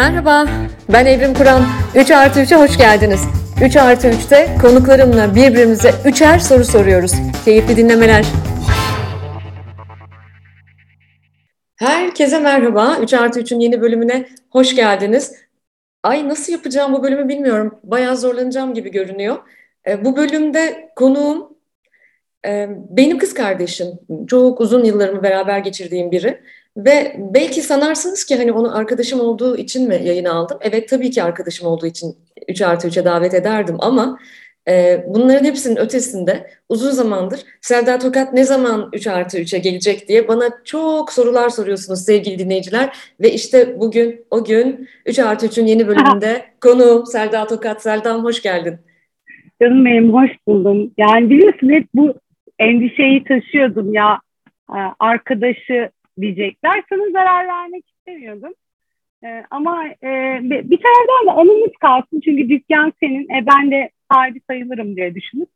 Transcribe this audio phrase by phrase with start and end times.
[0.00, 0.46] Merhaba,
[0.92, 1.62] ben Evrim Kur'an.
[1.94, 3.20] 3 artı 3'e hoş geldiniz.
[3.64, 7.12] 3 artı 3'te konuklarımla birbirimize üçer soru soruyoruz.
[7.44, 8.26] Keyifli dinlemeler.
[11.76, 12.96] Herkese merhaba.
[13.02, 15.34] 3 artı 3'ün yeni bölümüne hoş geldiniz.
[16.02, 17.78] Ay nasıl yapacağım bu bölümü bilmiyorum.
[17.84, 19.36] Bayağı zorlanacağım gibi görünüyor.
[19.86, 21.56] E, bu bölümde konuğum
[22.46, 23.88] e, benim kız kardeşim.
[24.26, 26.40] Çok uzun yıllarımı beraber geçirdiğim biri.
[26.76, 30.58] Ve belki sanarsınız ki hani onu arkadaşım olduğu için mi yayına aldım?
[30.60, 32.16] Evet tabii ki arkadaşım olduğu için
[32.48, 34.18] 3 artı 3'e davet ederdim ama
[34.68, 40.28] e, bunların hepsinin ötesinde uzun zamandır Selda Tokat ne zaman 3 artı 3'e gelecek diye
[40.28, 42.96] bana çok sorular soruyorsunuz sevgili dinleyiciler.
[43.20, 47.82] Ve işte bugün o gün 3 artı 3'ün yeni bölümünde konuğum Selda Tokat.
[47.82, 48.78] Selda'm hoş geldin.
[49.62, 50.92] Canım benim hoş buldum.
[50.98, 52.14] Yani biliyorsun hep bu
[52.58, 54.20] endişeyi taşıyordum ya
[54.70, 55.90] e, arkadaşı
[56.20, 56.82] diyecekler.
[56.88, 58.52] Sana zarar vermek istemiyordum.
[59.24, 64.40] Ee, ama e, bir taraftan da anımız kalsın çünkü dükkan senin, e, ben de sahibi
[64.50, 65.48] sayılırım diye düşünüp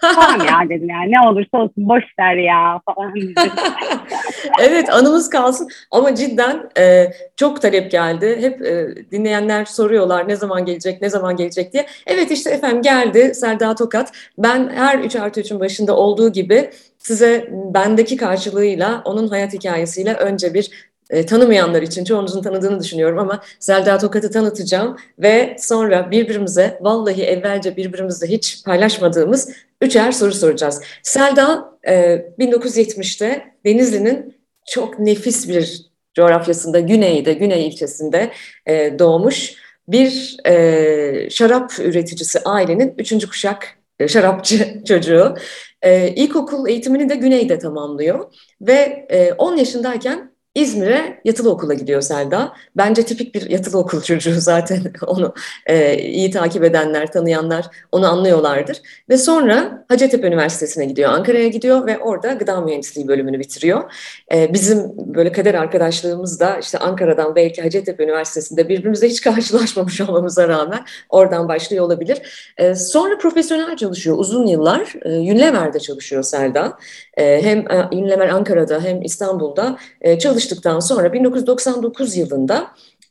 [0.00, 3.14] tamam ya dedim yani ne olursa olsun boş ver ya falan.
[4.60, 8.38] evet anımız kalsın ama cidden e, çok talep geldi.
[8.40, 11.86] Hep e, dinleyenler soruyorlar ne zaman gelecek, ne zaman gelecek diye.
[12.06, 14.12] Evet işte efendim geldi Selda Tokat.
[14.38, 20.54] Ben her 3 artı 3'ün başında olduğu gibi size bendeki karşılığıyla onun hayat hikayesiyle önce
[20.54, 20.70] bir
[21.10, 27.76] e, tanımayanlar için çoğunuzun tanıdığını düşünüyorum ama Selda Tokat'ı tanıtacağım ve sonra birbirimize vallahi evvelce
[27.76, 30.82] birbirimizle hiç paylaşmadığımız üçer soru soracağız.
[31.02, 31.92] Selda e,
[32.38, 38.30] 1970'te Denizli'nin çok nefis bir coğrafyasında Güney'de, Güney ilçesinde
[38.66, 39.54] e, doğmuş
[39.88, 45.34] bir e, şarap üreticisi ailenin üçüncü kuşak e, şarapçı çocuğu.
[45.82, 52.52] E, ilkokul eğitimini de Güney'de tamamlıyor ve e, 10 yaşındayken İzmir'e yatılı okula gidiyor Selda.
[52.76, 55.34] Bence tipik bir yatılı okul çocuğu zaten onu
[55.66, 58.82] e, iyi takip edenler, tanıyanlar onu anlıyorlardır.
[59.08, 63.92] Ve sonra Hacettepe Üniversitesi'ne gidiyor, Ankara'ya gidiyor ve orada gıda mühendisliği bölümünü bitiriyor.
[64.34, 70.48] E, bizim böyle kader arkadaşlığımız da işte Ankara'dan belki Hacettepe Üniversitesi'nde birbirimizle hiç karşılaşmamış olmamıza
[70.48, 72.52] rağmen oradan başlıyor olabilir.
[72.58, 74.94] E, sonra profesyonel çalışıyor uzun yıllar.
[75.04, 76.78] E, Unilever'de çalışıyor Selda.
[77.16, 82.66] E, hem e, Unilever Ankara'da hem İstanbul'da e, çalıştıktan sonra 1999 yılında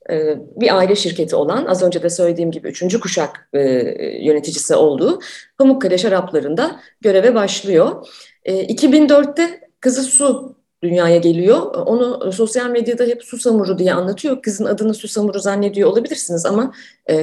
[0.10, 3.60] e, bir aile şirketi olan az önce de söylediğim gibi üçüncü kuşak e,
[4.26, 5.20] yöneticisi olduğu
[5.58, 8.08] Pamukkale Şarapları'nda göreve başlıyor.
[8.46, 11.76] 2004'te kızı Su dünyaya geliyor.
[11.86, 14.42] Onu sosyal medyada hep Susamuru diye anlatıyor.
[14.42, 16.74] Kızın adını Susamuru zannediyor olabilirsiniz ama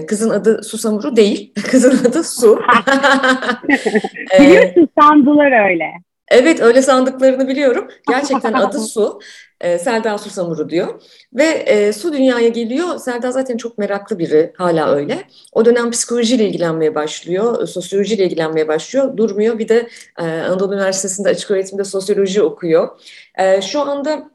[0.06, 1.54] kızın adı Susamuru değil.
[1.70, 2.58] Kızın adı Su.
[4.40, 5.92] Biliyorsun sandılar öyle.
[6.32, 7.88] Evet öyle sandıklarını biliyorum.
[8.08, 9.20] Gerçekten adı Su.
[9.60, 11.02] E, Selda Susamuru diyor.
[11.34, 12.98] Ve e, Su dünyaya geliyor.
[12.98, 14.52] Selda zaten çok meraklı biri.
[14.56, 15.18] Hala öyle.
[15.52, 17.66] O dönem psikolojiyle ilgilenmeye başlıyor.
[17.66, 19.16] Sosyolojiyle ilgilenmeye başlıyor.
[19.16, 19.58] Durmuyor.
[19.58, 19.88] Bir de
[20.18, 22.88] e, Anadolu Üniversitesi'nde açık öğretimde sosyoloji okuyor.
[23.38, 24.30] E, şu anda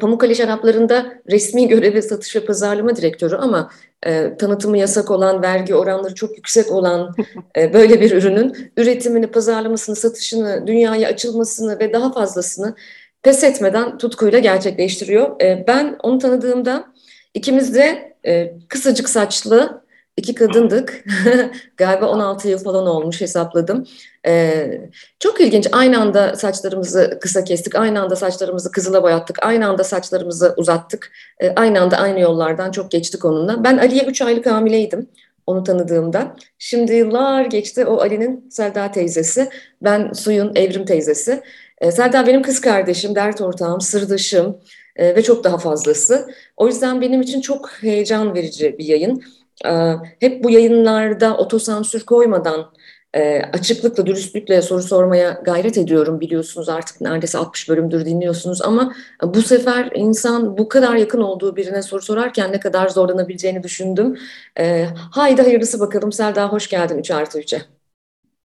[0.00, 3.70] Pamukkale Şarapları'nda resmi görevi satış ve pazarlama direktörü ama
[4.06, 7.14] e, tanıtımı yasak olan, vergi oranları çok yüksek olan
[7.56, 12.74] e, böyle bir ürünün üretimini, pazarlamasını, satışını, dünyaya açılmasını ve daha fazlasını
[13.22, 15.40] pes etmeden tutkuyla gerçekleştiriyor.
[15.40, 16.92] E, ben onu tanıdığımda
[17.34, 19.81] ikimiz de e, kısacık saçlı
[20.16, 21.04] iki kadındık.
[21.76, 23.86] Galiba 16 yıl falan olmuş hesapladım.
[24.26, 24.80] Ee,
[25.18, 25.68] çok ilginç.
[25.72, 27.74] Aynı anda saçlarımızı kısa kestik.
[27.74, 29.38] Aynı anda saçlarımızı kızıla boyattık.
[29.42, 31.12] Aynı anda saçlarımızı uzattık.
[31.40, 33.64] Ee, aynı anda aynı yollardan çok geçtik onunla.
[33.64, 35.08] Ben Ali'ye 3 aylık hamileydim
[35.46, 36.36] onu tanıdığımda.
[36.58, 37.86] Şimdi yıllar geçti.
[37.86, 39.48] O Ali'nin Selda teyzesi.
[39.82, 41.42] Ben Suyun Evrim teyzesi.
[41.80, 44.58] Ee, Selda benim kız kardeşim, dert ortağım, sırdaşım
[44.96, 46.26] e, ve çok daha fazlası.
[46.56, 49.24] O yüzden benim için çok heyecan verici bir yayın.
[49.66, 52.72] Ee, hep bu yayınlarda otosansür koymadan
[53.14, 59.42] e, açıklıkla, dürüstlükle soru sormaya gayret ediyorum biliyorsunuz artık neredeyse 60 bölümdür dinliyorsunuz ama bu
[59.42, 64.18] sefer insan bu kadar yakın olduğu birine soru sorarken ne kadar zorlanabileceğini düşündüm.
[64.58, 66.12] E, haydi hayırlısı bakalım.
[66.12, 67.62] Selda hoş geldin 3 artı 3'e.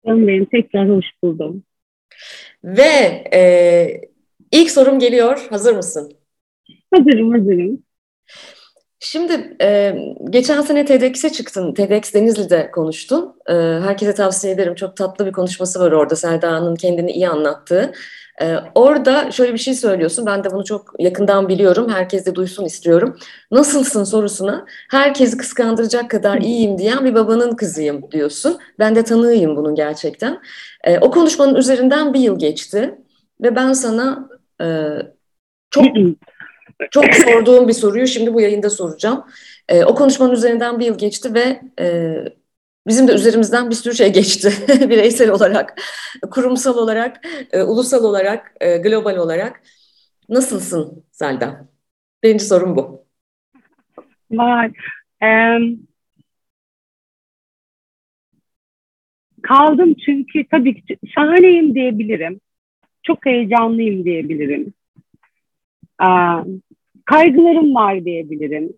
[0.05, 1.63] Canım benim tekrar hoş buldum.
[2.63, 4.01] Ve e,
[4.51, 5.47] ilk sorum geliyor.
[5.49, 6.11] Hazır mısın?
[6.93, 7.83] Hazırım, hazırım.
[9.05, 9.95] Şimdi e,
[10.29, 11.73] geçen sene TEDx'e çıktın.
[11.73, 13.35] TEDx Denizli'de konuştun.
[13.49, 14.75] E, herkese tavsiye ederim.
[14.75, 17.91] Çok tatlı bir konuşması var orada Selda'nın kendini iyi anlattığı.
[18.41, 20.25] E, orada şöyle bir şey söylüyorsun.
[20.25, 21.89] Ben de bunu çok yakından biliyorum.
[21.89, 23.17] Herkes de duysun istiyorum.
[23.51, 28.57] Nasılsın sorusuna herkesi kıskandıracak kadar iyiyim diyen bir babanın kızıyım diyorsun.
[28.79, 30.41] Ben de tanığıyım bunun gerçekten.
[30.83, 32.95] E, o konuşmanın üzerinden bir yıl geçti.
[33.41, 34.29] Ve ben sana
[34.61, 34.65] e,
[35.69, 35.85] çok
[36.91, 39.25] çok sorduğum bir soruyu şimdi bu yayında soracağım.
[39.69, 42.15] E, o konuşmanın üzerinden bir yıl geçti ve e,
[42.87, 44.53] bizim de üzerimizden bir sürü şey geçti.
[44.89, 45.81] Bireysel olarak,
[46.31, 49.61] kurumsal olarak, e, ulusal olarak, e, global olarak.
[50.29, 51.69] Nasılsın Selda?
[52.23, 53.05] Birinci sorum bu.
[54.31, 54.71] Var.
[55.21, 55.87] Um,
[59.41, 62.41] kaldım çünkü tabii ki şahaneyim diyebilirim.
[63.03, 64.73] Çok heyecanlıyım diyebilirim.
[65.99, 66.43] Aa,
[67.05, 68.73] kaygılarım var diyebilirim.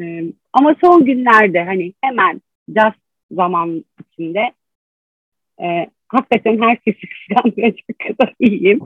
[0.00, 2.98] Ee, ama son günlerde hani hemen just
[3.30, 4.52] zaman içinde
[5.62, 8.80] e, hakikaten herkesi kıskanmayacak kadar iyiyim.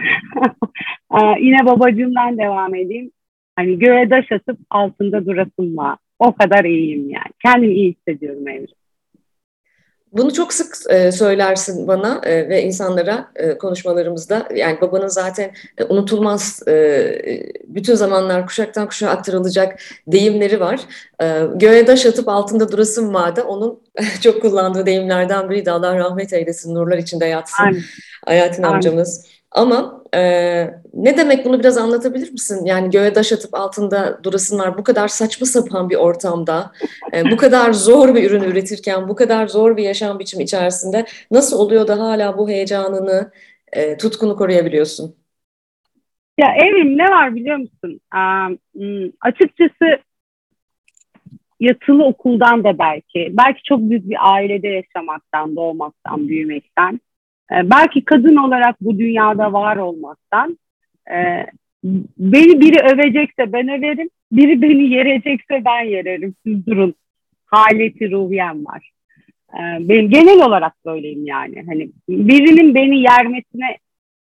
[1.11, 3.11] Aa, yine babacığımdan devam edeyim.
[3.57, 5.99] Hani göğe daş atıp altında durasım var.
[6.19, 7.33] O kadar iyiyim yani.
[7.45, 8.84] Kendimi iyi hissediyorum Evrim.
[10.15, 14.49] Bunu çok sık e, söylersin bana e, ve insanlara e, konuşmalarımızda.
[14.55, 16.75] Yani babanın zaten e, unutulmaz e,
[17.65, 20.81] bütün zamanlar kuşaktan kuşağa aktarılacak deyimleri var.
[21.23, 23.43] E, göğe daş atıp altında durasın vardı.
[23.43, 23.83] Onun
[24.21, 25.71] çok kullandığı deyimlerden biriydi.
[25.71, 27.65] Allah rahmet eylesin, nurlar içinde yatsın.
[27.65, 27.81] Aynen.
[28.27, 28.75] Hayatın Aynen.
[28.75, 29.34] amcamız.
[29.55, 30.21] Ama e,
[30.95, 32.65] ne demek bunu biraz anlatabilir misin?
[32.65, 36.73] Yani göğe daş atıp altında durasınlar bu kadar saçma sapan bir ortamda,
[37.13, 41.59] e, bu kadar zor bir ürün üretirken, bu kadar zor bir yaşam biçimi içerisinde nasıl
[41.59, 43.31] oluyor da hala bu heyecanını,
[43.73, 45.17] e, tutkunu koruyabiliyorsun?
[46.39, 48.01] Ya Evrim ne var biliyor musun?
[48.15, 48.59] Um,
[49.21, 49.99] açıkçası
[51.61, 57.01] yatılı okuldan da belki, belki çok büyük bir ailede yaşamaktan, doğmaktan, büyümekten
[57.53, 60.59] e, belki kadın olarak bu dünyada var olmaktan
[61.11, 61.47] e,
[62.19, 66.35] beni biri övecekse ben överim, biri beni yerecekse ben yererim.
[66.47, 66.95] Siz durun.
[67.47, 68.91] Haleti ruhiyem var.
[69.55, 71.65] E, ben genel olarak böyleyim yani.
[71.67, 73.79] Hani birinin beni yermesine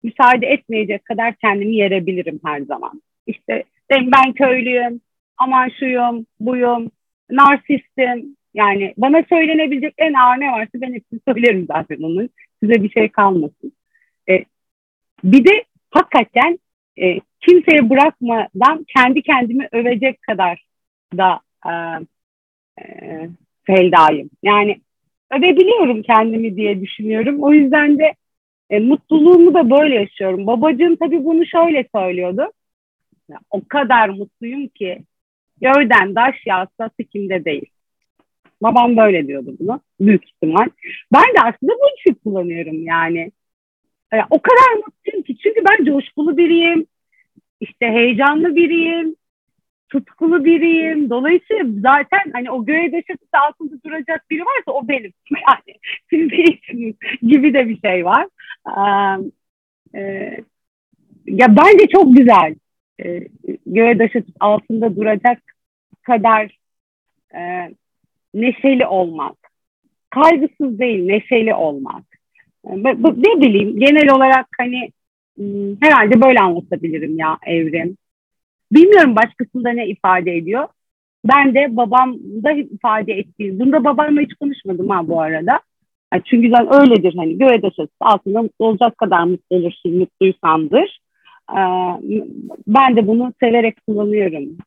[0.04, 3.02] müsaade etmeyecek kadar kendimi yerebilirim her zaman.
[3.28, 5.02] İşte ben köylüyüm,
[5.38, 6.92] aman şuyum, buyum,
[7.30, 8.36] narsistim.
[8.54, 12.30] Yani bana söylenebilecek en ağır ne varsa ben hepsini söylerim zaten onun
[12.64, 13.74] size bir şey kalmasın.
[14.30, 14.34] E,
[15.24, 16.60] bir de hakikaten
[17.02, 20.66] e, kimseye bırakmadan kendi kendimi övecek kadar
[21.18, 21.72] da e,
[22.84, 23.30] e,
[23.64, 24.30] feldayım.
[24.44, 24.82] Yani
[25.32, 27.44] övebiliyorum kendimi diye düşünüyorum.
[27.44, 28.14] O yüzden de
[28.70, 30.48] e, mutluluğumu da böyle yaşıyorum.
[30.48, 32.52] Babacığım tabii bunu şöyle söylüyordu.
[33.52, 35.04] O kadar mutluyum ki
[35.62, 37.73] göğden daş yağsa sikimde değil.
[38.64, 39.82] Babam böyle diyordu bunu.
[40.00, 40.68] Büyük ihtimal.
[41.14, 43.32] Ben de aslında bu için kullanıyorum yani.
[44.14, 45.38] yani o kadar mutluyum ki.
[45.38, 46.86] Çünkü ben coşkulu biriyim.
[47.60, 49.16] İşte heyecanlı biriyim.
[49.90, 51.10] Tutkulu biriyim.
[51.10, 55.14] Dolayısıyla zaten hani o göğe deşesi altında duracak biri varsa o benim.
[55.32, 55.78] Yani
[56.10, 58.28] siz değilsiniz gibi de bir şey var.
[58.68, 60.38] Ee, e,
[61.26, 62.56] ya bence çok güzel.
[63.04, 63.28] Ee,
[63.66, 65.42] göğe deşesi altında duracak
[66.04, 66.58] kadar
[67.36, 67.72] e,
[68.34, 69.36] neşeli olmak.
[70.10, 72.04] Kaygısız değil, neşeli olmak.
[72.66, 74.90] Ne bileyim, genel olarak hani
[75.38, 77.98] hmm, herhalde böyle anlatabilirim ya evrim.
[78.72, 80.68] Bilmiyorum başkasında ne ifade ediyor.
[81.26, 85.60] Ben de babamda ifade ettiğim, bunda babamla hiç konuşmadım ha bu arada.
[86.26, 91.00] Çünkü zaten öyledir hani göğe daşası altında mutlu olacak kadar mutlu olursun, mutluysandır.
[92.68, 94.58] Ben de bunu severek kullanıyorum.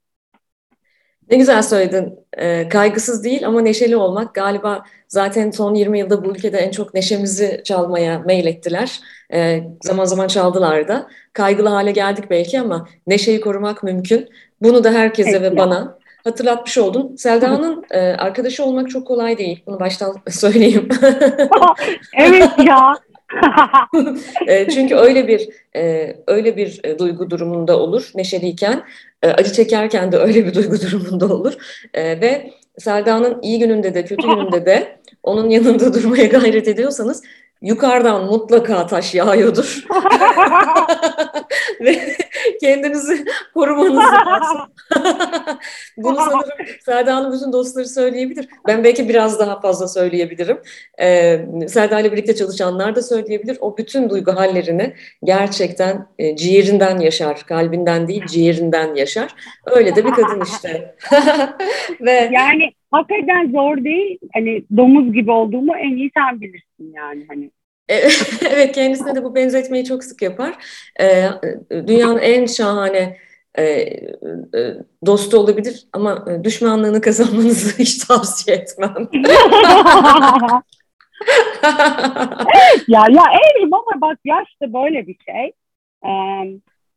[1.31, 2.19] Ne güzel söyledin.
[2.39, 6.95] E, kaygısız değil ama neşeli olmak galiba zaten son 20 yılda bu ülkede en çok
[6.95, 9.01] neşemizi çalmaya meylettiler.
[9.33, 11.09] E, zaman zaman çaldılar da.
[11.33, 14.29] Kaygılı hale geldik belki ama neşeyi korumak mümkün.
[14.63, 15.57] Bunu da herkese evet, ve ya.
[15.57, 17.17] bana hatırlatmış oldun.
[17.17, 19.63] Selda'nın e, arkadaşı olmak çok kolay değil.
[19.67, 20.89] Bunu baştan söyleyeyim.
[22.19, 22.95] evet ya.
[24.47, 28.83] E, çünkü öyle bir e, öyle bir e, duygu durumunda olur neşeliyken.
[29.23, 31.55] Acı çekerken de öyle bir duygu durumunda olur.
[31.97, 37.23] Ve Selda'nın iyi gününde de kötü gününde de onun yanında durmaya gayret ediyorsanız
[37.63, 39.85] yukarıdan mutlaka taş yağıyordur.
[41.81, 42.17] Ve
[42.61, 44.59] kendinizi korumanız lazım.
[45.97, 48.49] Bunu sanırım Selda Hanım bütün dostları söyleyebilir.
[48.67, 50.59] Ben belki biraz daha fazla söyleyebilirim.
[51.01, 53.59] Ee, Selda ile birlikte çalışanlar da söyleyebilir.
[53.61, 54.95] O bütün duygu hallerini
[55.25, 57.47] gerçekten e, ciğerinden yaşar.
[57.47, 59.35] Kalbinden değil ciğerinden yaşar.
[59.67, 60.95] Öyle de bir kadın işte.
[62.01, 64.19] Ve yani hakikaten zor değil.
[64.35, 67.51] Hani domuz gibi olduğumu en iyi sen bilirsin yani hani.
[68.51, 70.55] evet kendisine de bu benzetmeyi çok sık yapar.
[71.01, 71.29] Ee,
[71.71, 73.17] dünyanın en şahane
[73.59, 73.99] e, e,
[75.07, 78.95] dostu olabilir ama düşmanlığını kazanmanızı hiç tavsiye etmem.
[82.89, 85.53] ya ya evrim ama bak yaş da böyle bir şey.
[86.05, 86.11] Ee,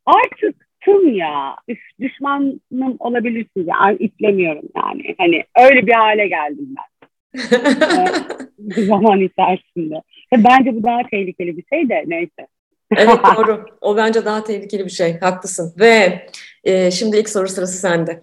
[0.06, 1.56] artık bıktım ya.
[1.68, 2.60] Üf, düşmanım
[3.00, 3.68] olabilirsiniz.
[3.68, 5.16] Yani iplemiyorum yani.
[5.18, 6.90] Hani öyle bir hale geldim ben.
[8.78, 10.02] ee, zaman içerisinde.
[10.38, 12.48] Bence bu daha tehlikeli bir şey de neyse.
[12.98, 13.66] evet doğru.
[13.82, 15.20] O bence daha tehlikeli bir şey.
[15.20, 15.74] Haklısın.
[15.80, 16.26] Ve
[16.64, 18.22] e, şimdi ilk soru sırası sende.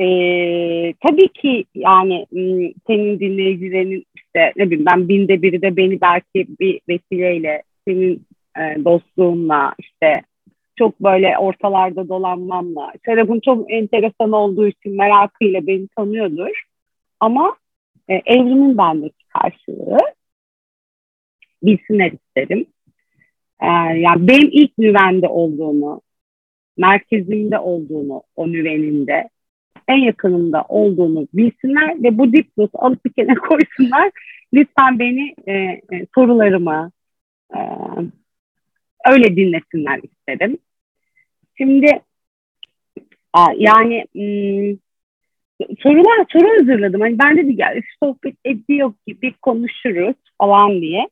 [0.00, 2.26] Ee, tabii ki yani
[2.86, 8.26] senin dinleyicilerin işte ne bileyim ben binde biri de beni belki bir vesileyle senin
[8.58, 10.22] e, dostluğunla işte
[10.78, 16.62] çok böyle ortalarda dolanmamla Serap'ın çok enteresan olduğu için merakıyla beni tanıyordur.
[17.20, 17.56] Ama
[18.08, 19.98] e, evrimin bendeki karşılığı
[21.62, 22.66] bilsinler isterim.
[23.62, 23.66] E,
[23.98, 26.00] yani benim ilk nüvende olduğunu,
[26.76, 29.28] merkezimde olduğunu, o nüveninde
[29.88, 34.10] en yakınımda olduğunu bilsinler ve bu dipnot alıp bir kenara koysunlar.
[34.54, 36.90] Lütfen beni e, e, sorularımı
[37.54, 37.58] e,
[39.12, 40.58] öyle dinlesinler isterim.
[41.58, 42.00] Şimdi
[43.56, 44.78] yani hmm,
[45.78, 47.00] sorular soru hazırladım.
[47.00, 51.08] Hani ben de ya sohbet ediyor gibi konuşuruz falan diye.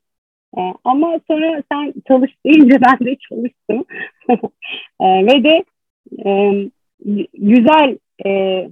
[0.57, 3.85] Ee, ama sonra sen çalış deyince ben de çalıştım.
[5.01, 5.63] ee, ve de
[6.25, 6.53] e,
[7.33, 8.63] güzel e,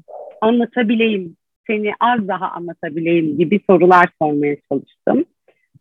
[0.42, 5.26] anlatabileyim, seni az daha anlatabileyim gibi sorular sormaya çalıştım.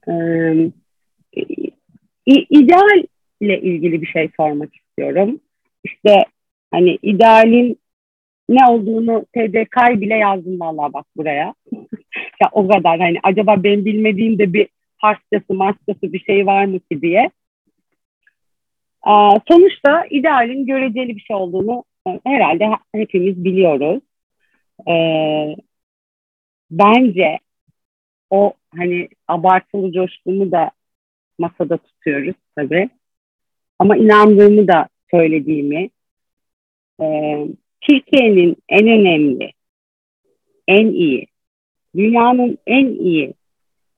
[0.08, 0.70] Ee,
[3.40, 5.40] idealle ilgili bir şey sormak istiyorum.
[5.84, 6.24] İşte
[6.70, 7.78] hani idealin
[8.48, 11.54] ne olduğunu TDK bile yazdım vallahi bak buraya.
[12.42, 14.68] ya o kadar hani acaba ben bilmediğim de bir
[15.00, 17.30] Farsçası, Marsçası bir şey var mı ki diye.
[19.02, 24.02] Aa, sonuçta idealin göreceli bir şey olduğunu e, herhalde hepimiz biliyoruz.
[24.88, 25.56] Ee,
[26.70, 27.38] bence
[28.30, 30.70] o hani abartılı coşkumu da
[31.38, 32.88] masada tutuyoruz tabii.
[33.78, 35.90] Ama inandığımı da söylediğimi
[37.00, 37.06] e,
[37.80, 39.52] Türkiye'nin en önemli,
[40.68, 41.26] en iyi,
[41.96, 43.34] dünyanın en iyi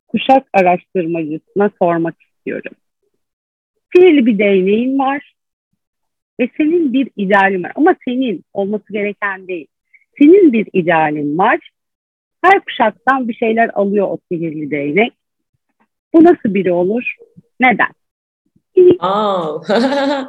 [0.09, 2.73] kuşak araştırmacısına sormak istiyorum.
[3.95, 5.35] Sihirli bir değneğin var
[6.40, 7.73] ve senin bir idealin var.
[7.75, 9.66] Ama senin olması gereken değil.
[10.18, 11.71] Senin bir idealin var.
[12.45, 15.12] Her kuşaktan bir şeyler alıyor o sihirli değnek.
[16.14, 17.14] Bu nasıl biri olur?
[17.61, 17.90] Neden?
[19.00, 19.59] Aa,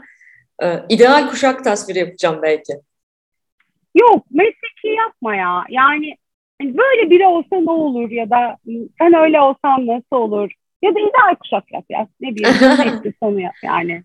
[0.63, 2.73] e, ideal kuşak tasviri yapacağım belki.
[3.95, 5.63] Yok mesleki yapma ya.
[5.69, 6.17] Yani
[6.61, 8.57] böyle biri olsa ne olur ya da
[9.01, 10.51] sen öyle olsan nasıl olur?
[10.81, 12.07] Ya da ideal kuşak yap ya.
[12.21, 14.03] Ne bileyim sonu yap yani.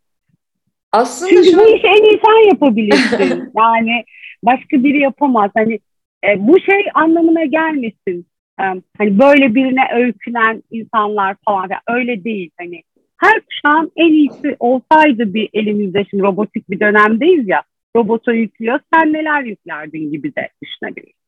[0.93, 1.59] Aslında Çünkü şu...
[1.59, 3.53] bu işi en iyi sen yapabilirsin.
[3.59, 4.05] yani
[4.43, 5.51] başka biri yapamaz.
[5.55, 5.81] Hani
[6.25, 8.27] e, bu şey anlamına gelmesin.
[8.61, 8.65] E,
[8.99, 11.69] hani böyle birine öykünen insanlar falan.
[11.71, 12.51] Yani öyle değil.
[12.59, 12.83] Hani
[13.23, 17.63] her kuşağın en iyisi olsaydı bir elimizde şimdi robotik bir dönemdeyiz ya
[17.97, 21.23] robota yüklüyor sen neler yüklerdin gibi de düşünebiliriz.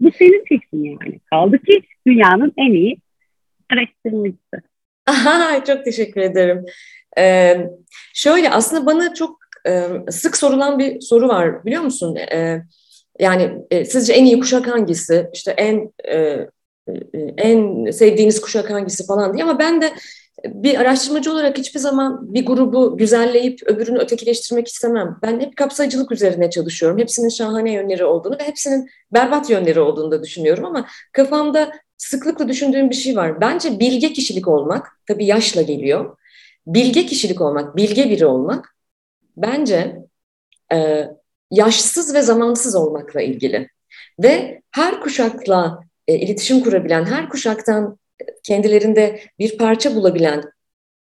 [0.00, 1.20] Bu senin fikrin yani.
[1.30, 2.96] Kaldı ki dünyanın en iyi
[3.72, 4.62] araştırmacısı.
[5.66, 6.64] Çok teşekkür ederim.
[7.18, 7.56] Ee,
[8.14, 12.16] şöyle aslında bana çok e, sık sorulan bir soru var biliyor musun?
[12.16, 12.62] Ee,
[13.20, 15.26] yani e, sizce en iyi kuşak hangisi?
[15.34, 16.48] İşte en e, e
[17.36, 19.92] en sevdiğiniz kuşak hangisi falan diye ama ben de
[20.44, 25.18] bir araştırmacı olarak hiçbir zaman bir grubu güzelleyip öbürünü ötekileştirmek istemem.
[25.22, 26.98] Ben hep kapsayıcılık üzerine çalışıyorum.
[26.98, 32.90] Hepsinin şahane yönleri olduğunu ve hepsinin berbat yönleri olduğunu da düşünüyorum ama kafamda sıklıkla düşündüğüm
[32.90, 33.40] bir şey var.
[33.40, 36.16] Bence bilge kişilik olmak, tabii yaşla geliyor.
[36.66, 38.76] Bilge kişilik olmak, bilge biri olmak
[39.36, 39.96] bence
[40.72, 41.08] e,
[41.50, 43.68] yaşsız ve zamansız olmakla ilgili.
[44.22, 47.98] Ve her kuşakla e, iletişim kurabilen, her kuşaktan
[48.42, 50.42] kendilerinde bir parça bulabilen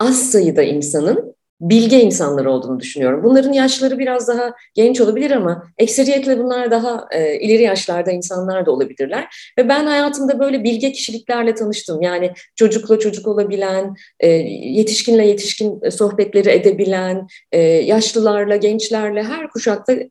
[0.01, 3.25] az sayıda insanın bilge insanlar olduğunu düşünüyorum.
[3.25, 8.71] Bunların yaşları biraz daha genç olabilir ama ekseriyetle bunlar daha e, ileri yaşlarda insanlar da
[8.71, 9.53] olabilirler.
[9.59, 12.03] Ve ben hayatımda böyle bilge kişiliklerle tanıştım.
[12.03, 20.11] Yani çocukla çocuk olabilen, e, yetişkinle yetişkin sohbetleri edebilen, e, yaşlılarla, gençlerle her kuşakta e,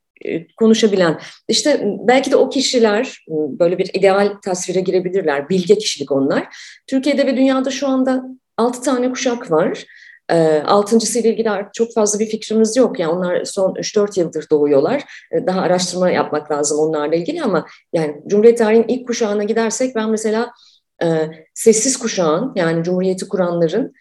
[0.57, 1.19] konuşabilen.
[1.47, 5.49] İşte belki de o kişiler böyle bir ideal tasvire girebilirler.
[5.49, 6.55] Bilge kişilik onlar.
[6.87, 8.23] Türkiye'de ve dünyada şu anda
[8.57, 9.85] altı tane kuşak var.
[10.29, 12.99] E, altıncısı ile ilgili çok fazla bir fikrimiz yok.
[12.99, 15.03] Yani onlar son 3-4 yıldır doğuyorlar.
[15.31, 20.09] E, daha araştırma yapmak lazım onlarla ilgili ama yani Cumhuriyet tarihinin ilk kuşağına gidersek ben
[20.09, 20.51] mesela
[21.53, 23.93] sessiz kuşağın yani Cumhuriyeti kuranların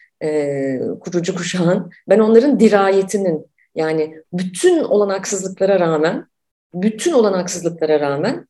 [1.00, 6.26] kurucu kuşağın ben onların dirayetinin yani bütün olanaksızlıklara rağmen,
[6.75, 8.49] bütün olanaksızlıklara rağmen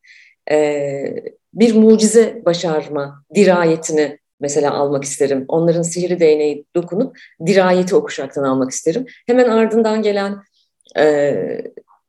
[0.50, 5.45] e, bir mucize başarma dirayetini mesela almak isterim.
[5.49, 9.07] Onların sihirli değneği dokunup dirayeti o kuşaktan almak isterim.
[9.26, 10.43] Hemen ardından gelen
[10.99, 11.35] e,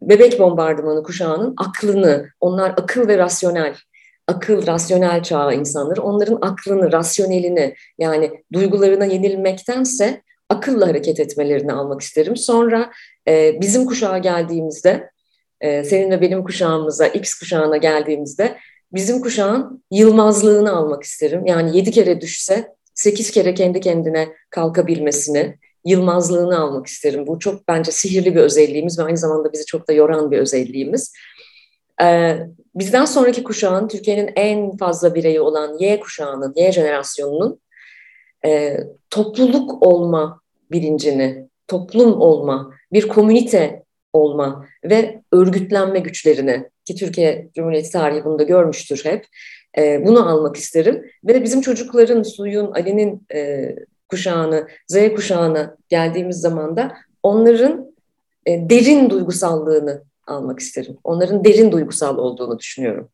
[0.02, 3.76] bebek bombardımanı kuşağının aklını, onlar akıl ve rasyonel,
[4.28, 12.38] akıl, rasyonel çağı insanları, onların aklını, rasyonelini yani duygularına yenilmektense akılla hareket etmelerini almak isterim.
[12.38, 12.92] Sonra
[13.28, 15.10] e, bizim kuşağa geldiğimizde,
[15.62, 18.58] e, senin ve benim kuşağımıza, X kuşağına geldiğimizde
[18.94, 21.46] bizim kuşağın yılmazlığını almak isterim.
[21.46, 27.28] Yani yedi kere düşse sekiz kere kendi kendine kalkabilmesini, yılmazlığını almak isterim.
[27.28, 31.14] Bu çok bence sihirli bir özelliğimiz ve aynı zamanda bizi çok da yoran bir özelliğimiz.
[32.02, 32.38] Ee,
[32.75, 37.60] bizden sonraki kuşağın, Türkiye'nin en fazla bireyi olan Y kuşağının, Y jenerasyonunun
[38.46, 38.78] e,
[39.10, 43.84] topluluk olma bilincini, toplum olma, bir komünite
[44.14, 49.25] olma ve örgütlenme güçlerini ki Türkiye Cumhuriyeti tarihi bunu da görmüştür hep.
[49.78, 51.06] E, bunu almak isterim.
[51.24, 53.75] Ve bizim çocukların, Suyun, Ali'nin e,
[54.10, 57.94] kuşağını, Z kuşağına geldiğimiz zaman da onların
[58.46, 60.98] e, derin duygusallığını almak isterim.
[61.04, 63.10] Onların derin duygusal olduğunu düşünüyorum.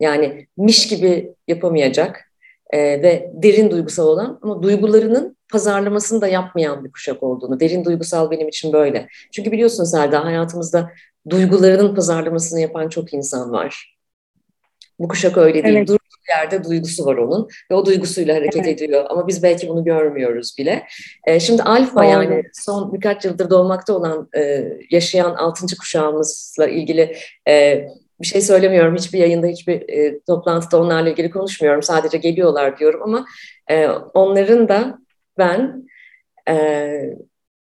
[0.00, 2.30] Yani miş gibi yapamayacak
[2.70, 7.60] e, ve derin duygusal olan ama duygularının pazarlamasını da yapmayan bir kuşak olduğunu.
[7.60, 9.08] Derin duygusal benim için böyle.
[9.32, 10.90] Çünkü biliyorsun Selda hayatımızda
[11.30, 13.96] duygularının pazarlamasını yapan çok insan var.
[14.98, 15.76] Bu kuşak öyle değil.
[15.76, 15.88] Evet.
[15.88, 18.82] Durduğu yerde duygusu var onun ve o duygusuyla hareket evet.
[18.82, 19.06] ediyor.
[19.08, 20.86] Ama biz belki bunu görmüyoruz bile.
[21.26, 22.10] E, şimdi alfa Doğru.
[22.10, 27.16] yani son birkaç yıldır doğmakta olan e, yaşayan altıncı kuşağımızla ilgili
[27.48, 27.86] e,
[28.20, 28.96] bir şey söylemiyorum.
[28.96, 31.82] Hiçbir yayında, hiçbir e, toplantıda onlarla ilgili konuşmuyorum.
[31.82, 33.26] Sadece geliyorlar diyorum ama
[33.70, 34.98] e, onların da
[35.38, 35.88] ben
[36.48, 36.88] e,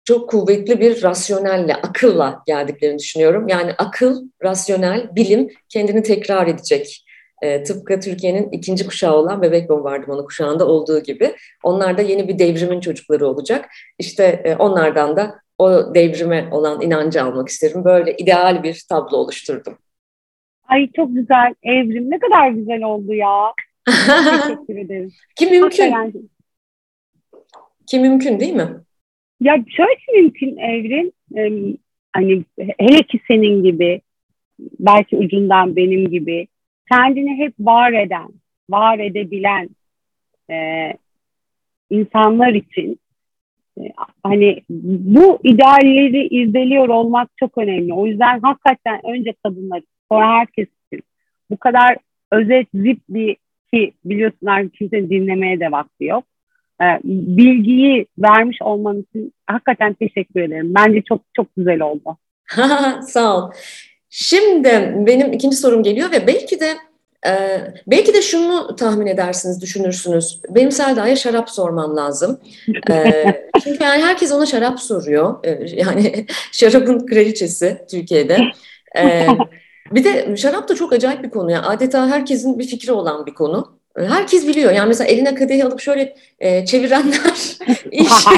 [0.05, 3.49] çok kuvvetli bir rasyonelle, akılla geldiklerini düşünüyorum.
[3.49, 7.05] Yani akıl, rasyonel, bilim kendini tekrar edecek.
[7.43, 11.37] E, tıpkı Türkiye'nin ikinci kuşağı olan bebek bombardımanı kuşağında olduğu gibi.
[11.63, 13.71] Onlar da yeni bir devrimin çocukları olacak.
[13.99, 17.85] İşte e, onlardan da o devrime olan inancı almak isterim.
[17.85, 19.79] Böyle ideal bir tablo oluşturdum.
[20.69, 22.11] Ay çok güzel evrim.
[22.11, 23.53] Ne kadar güzel oldu ya.
[23.87, 25.11] Teşekkür ederim.
[25.37, 26.31] Ki mümkün.
[27.87, 28.69] Ki mümkün değil mi?
[29.41, 31.13] Ya şöyle mümkün evrim.
[31.37, 31.77] Ee,
[32.13, 32.45] hani
[32.79, 34.01] hele ki senin gibi
[34.59, 36.49] belki ucundan benim gibi
[36.93, 38.29] kendini hep var eden,
[38.71, 39.69] var edebilen
[40.51, 40.57] e,
[41.91, 43.01] insanlar için
[43.79, 43.83] e,
[44.23, 47.95] hani bu idealleri irdeliyor olmak çok önemli.
[47.95, 51.03] O yüzden hakikaten önce kadınlar sonra herkes için
[51.51, 51.97] bu kadar
[52.33, 53.37] özet zip bir
[53.73, 56.25] ki biliyorsun artık kimsenin dinlemeye de vakti yok.
[56.81, 60.75] E, bilgiyi vermiş olman için hakikaten teşekkür ederim.
[60.75, 62.17] Bence çok çok güzel oldu.
[63.03, 63.51] Sağ ol.
[64.11, 66.75] Şimdi benim ikinci sorum geliyor ve belki de
[67.27, 67.33] e,
[67.87, 70.41] belki de şunu tahmin edersiniz, düşünürsünüz.
[70.49, 72.41] Benim Selda'ya şarap sormam lazım.
[72.91, 73.25] E,
[73.65, 75.45] çünkü yani herkes ona şarap soruyor.
[75.45, 78.39] E, yani şarabın kraliçesi Türkiye'de.
[78.99, 79.27] E,
[79.91, 81.51] bir de şarap da çok acayip bir konu.
[81.51, 83.79] Yani adeta herkesin bir fikri olan bir konu.
[83.97, 84.73] Herkes biliyor.
[84.73, 87.59] Yani mesela eline kadehi alıp şöyle e, çevirenler
[87.91, 88.31] işi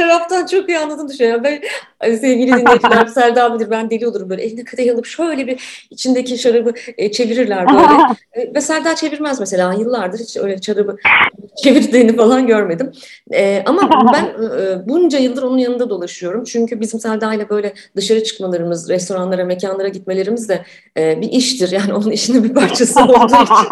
[0.00, 1.44] şaraptan çok iyi anladın düşünüyorum.
[1.44, 1.60] Ben
[1.98, 6.38] hani sevgili dinleyiciler Selda bilir ben deli olurum böyle eline kadehi alıp şöyle bir içindeki
[6.38, 8.14] şarabı e, çevirirler böyle.
[8.32, 10.96] e, ve Selda çevirmez mesela yıllardır hiç öyle şarabı
[11.62, 12.92] çevirdiğini falan görmedim.
[13.32, 16.44] E, ama ben e, bunca yıldır onun yanında dolaşıyorum.
[16.44, 20.64] Çünkü bizim Selda ile böyle dışarı çıkmalarımız, restoranlara, mekanlara gitmelerimiz de
[20.98, 21.72] e, bir iştir.
[21.72, 23.70] Yani onun işinin bir parçası olduğu için.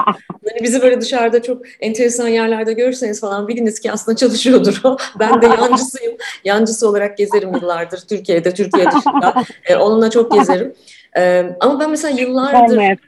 [0.50, 4.96] Yani bizi böyle dışarıda çok enteresan yerlerde görürseniz falan biliniz ki aslında çalışıyordur o.
[5.18, 6.16] Ben de yancısıyım.
[6.44, 9.34] Yancısı olarak gezerim yıllardır Türkiye'de, Türkiye dışında.
[9.64, 10.74] E, onunla çok gezerim.
[11.16, 12.98] E, ama ben mesela yıllardır...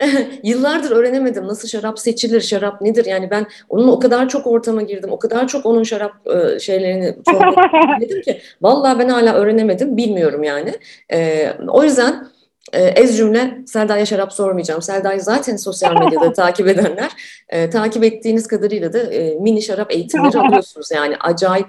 [0.42, 3.04] yıllardır öğrenemedim nasıl şarap seçilir, şarap nedir?
[3.04, 7.16] Yani ben onun o kadar çok ortama girdim, o kadar çok onun şarap e, şeylerini
[8.00, 10.72] dedim ki vallahi ben hala öğrenemedim, bilmiyorum yani.
[11.12, 12.26] E, o yüzden
[12.72, 14.82] e, ez cümle Selda'ya şarap sormayacağım.
[14.82, 17.10] Selda'yı zaten sosyal medyada takip edenler
[17.48, 20.90] e, takip ettiğiniz kadarıyla da e, mini şarap eğitimleri alıyorsunuz.
[20.90, 21.68] Yani acayip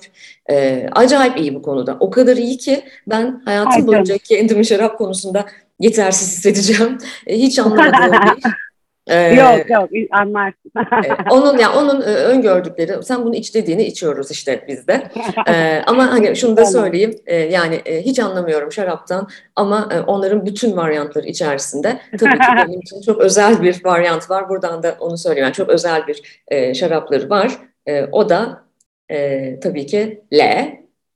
[0.49, 1.97] e, acayip iyi bu konuda.
[1.99, 5.45] O kadar iyi ki ben hayatım boyunca kendimi şarap konusunda
[5.79, 6.97] yetersiz hissedeceğim.
[7.27, 8.43] E, hiç anlamadığım bir
[9.07, 10.71] ee, yok yok anlarsın.
[10.77, 15.11] E, onun ya onun e, öngördükleri sen bunu iç dediğini içiyoruz işte biz de.
[15.47, 20.45] Ee, ama hani şunu da söyleyeyim e, yani e, hiç anlamıyorum şaraptan ama e, onların
[20.45, 24.49] bütün varyantları içerisinde tabii ki benim için çok özel bir varyant var.
[24.49, 25.43] Buradan da onu söyleyeyim.
[25.43, 27.51] Yani çok özel bir e, şarapları var.
[27.85, 28.63] E, o da
[29.11, 30.39] e, tabii ki L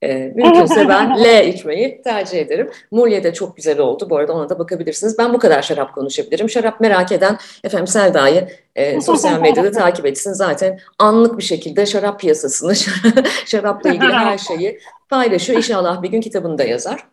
[0.02, 2.70] e, mümkünse ben L içmeyi tercih ederim.
[2.90, 4.10] Mulye de çok güzel oldu.
[4.10, 5.18] Bu arada ona da bakabilirsiniz.
[5.18, 6.50] Ben bu kadar şarap konuşabilirim.
[6.50, 10.32] Şarap merak eden efendim Selda'yı e, sosyal medyada takip etsin.
[10.32, 12.74] Zaten anlık bir şekilde şarap piyasasını,
[13.46, 15.56] şarapla ilgili her şeyi paylaşıyor.
[15.56, 17.04] İnşallah bir gün kitabını da yazar.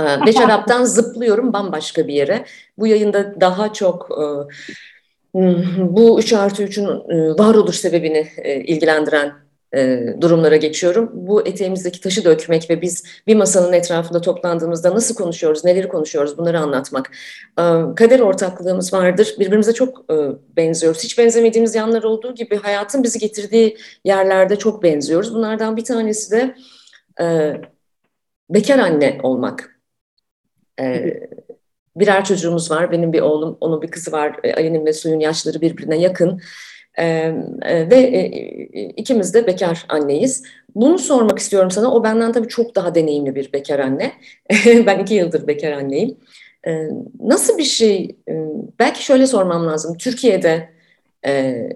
[0.00, 2.44] Ee, Beş Arap'tan zıplıyorum bambaşka bir yere.
[2.78, 4.24] Bu yayında daha çok e,
[5.38, 8.28] hmm, bu 3 artı 3'ün e, varoluş sebebini
[9.76, 11.10] e, durumlara geçiyorum.
[11.12, 16.60] Bu eteğimizdeki taşı dökmek ve biz bir masanın etrafında toplandığımızda nasıl konuşuyoruz, neleri konuşuyoruz bunları
[16.60, 17.10] anlatmak.
[17.96, 19.34] Kader ortaklığımız vardır.
[19.38, 20.08] Birbirimize çok
[20.56, 21.04] benziyoruz.
[21.04, 25.34] Hiç benzemediğimiz yanlar olduğu gibi hayatın bizi getirdiği yerlerde çok benziyoruz.
[25.34, 26.54] Bunlardan bir tanesi de
[28.50, 29.80] bekar anne olmak.
[30.80, 31.14] E,
[31.96, 32.92] birer çocuğumuz var.
[32.92, 34.36] Benim bir oğlum, onun bir kızı var.
[34.44, 36.40] E, Ali'nin ve Suyun yaşları birbirine yakın.
[36.98, 37.04] E,
[37.62, 40.42] e, ve e, ikimiz de bekar anneyiz.
[40.74, 41.94] Bunu sormak istiyorum sana.
[41.94, 44.12] O benden tabii çok daha deneyimli bir bekar anne.
[44.86, 46.16] ben iki yıldır bekar anneyim.
[46.66, 46.88] E,
[47.20, 48.16] nasıl bir şey?
[48.28, 48.32] E,
[48.78, 49.96] belki şöyle sormam lazım.
[49.96, 50.70] Türkiye'de
[51.26, 51.68] e,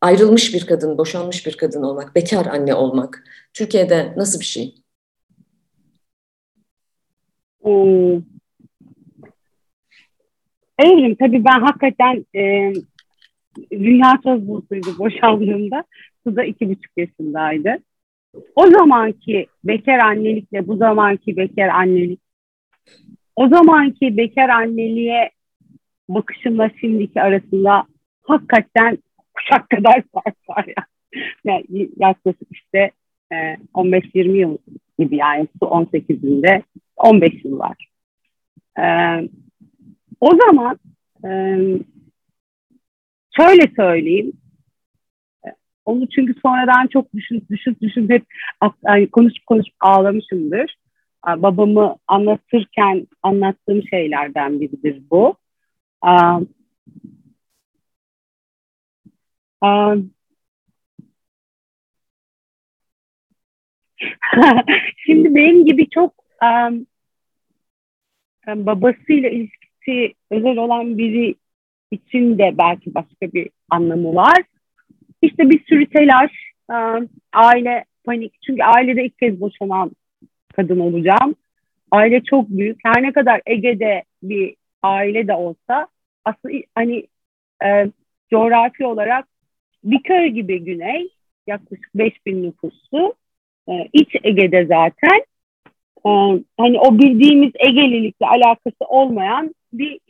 [0.00, 4.74] ayrılmış bir kadın, boşanmış bir kadın olmak, bekar anne olmak Türkiye'de nasıl bir şey?
[7.64, 8.35] Ee,
[10.78, 12.72] Evrim tabii ben hakikaten e,
[13.70, 15.84] dünya söz bulsuydu boşandığımda.
[16.24, 17.76] Su da iki buçuk yaşındaydı.
[18.54, 22.20] O zamanki bekar annelikle bu zamanki bekar annelik
[23.36, 25.30] o zamanki bekar anneliğe
[26.08, 27.84] bakışımla şimdiki arasında
[28.22, 28.98] hakikaten
[29.34, 30.86] kuşak kadar fark var ya.
[31.44, 32.90] Yani yaklaşık işte
[33.32, 33.36] e,
[33.74, 34.58] 15-20 yıl
[34.98, 36.62] gibi yani su 18'inde
[36.96, 37.88] 15 yıl var.
[38.78, 39.28] Ee,
[40.20, 40.78] o zaman
[43.36, 44.32] şöyle söyleyeyim.
[45.84, 48.24] Onu çünkü sonradan çok düşün, düşün, düşün hep
[48.86, 50.76] yani konuşup konuşup ağlamışımdır.
[51.26, 55.36] Babamı anlatırken anlattığım şeylerden biridir bu.
[65.06, 66.14] Şimdi benim gibi çok
[68.46, 69.28] babasıyla
[69.86, 71.34] ilişkisi özel olan biri
[71.90, 74.36] için de belki başka bir anlamı var.
[75.22, 76.30] İşte bir sürü telaş,
[76.68, 78.34] um, aile panik.
[78.46, 79.90] Çünkü ailede ilk kez boşanan
[80.56, 81.34] kadın olacağım.
[81.90, 82.78] Aile çok büyük.
[82.84, 85.88] Her ne kadar Ege'de bir aile de olsa
[86.24, 87.06] aslında hani
[87.64, 87.90] e,
[88.30, 89.28] coğrafi olarak
[89.84, 91.08] bir köy gibi güney
[91.46, 93.14] yaklaşık 5000 nüfuslu
[93.68, 95.22] e, iç Ege'de zaten
[96.06, 96.10] e,
[96.58, 100.00] hani o bildiğimiz Egelilikle alakası olmayan bir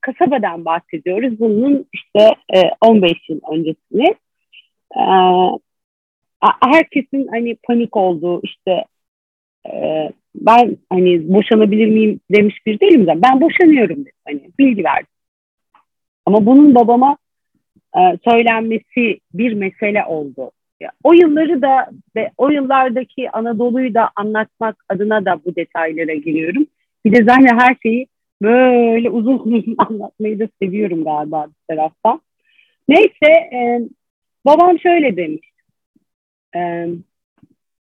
[0.00, 1.40] kasabadan bahsediyoruz.
[1.40, 2.30] Bunun işte
[2.80, 4.14] 15 e, yıl öncesini.
[4.96, 5.04] E,
[6.62, 8.84] herkesin hani panik olduğu işte
[10.34, 14.12] ben hani boşanabilir miyim demiş bir değilim de ben boşanıyorum dedim.
[14.24, 15.06] Hani bilgi verdim.
[16.26, 17.16] Ama bunun babama
[18.24, 20.50] söylenmesi bir mesele oldu
[21.04, 26.66] o yılları da ve o yıllardaki Anadolu'yu da anlatmak adına da bu detaylara giriyorum.
[27.04, 28.06] Bir de zaten her şeyi
[28.42, 32.20] böyle uzun uzun anlatmayı da seviyorum galiba bir taraftan.
[32.88, 33.80] Neyse e,
[34.46, 35.48] babam şöyle demiş.
[36.56, 36.88] E,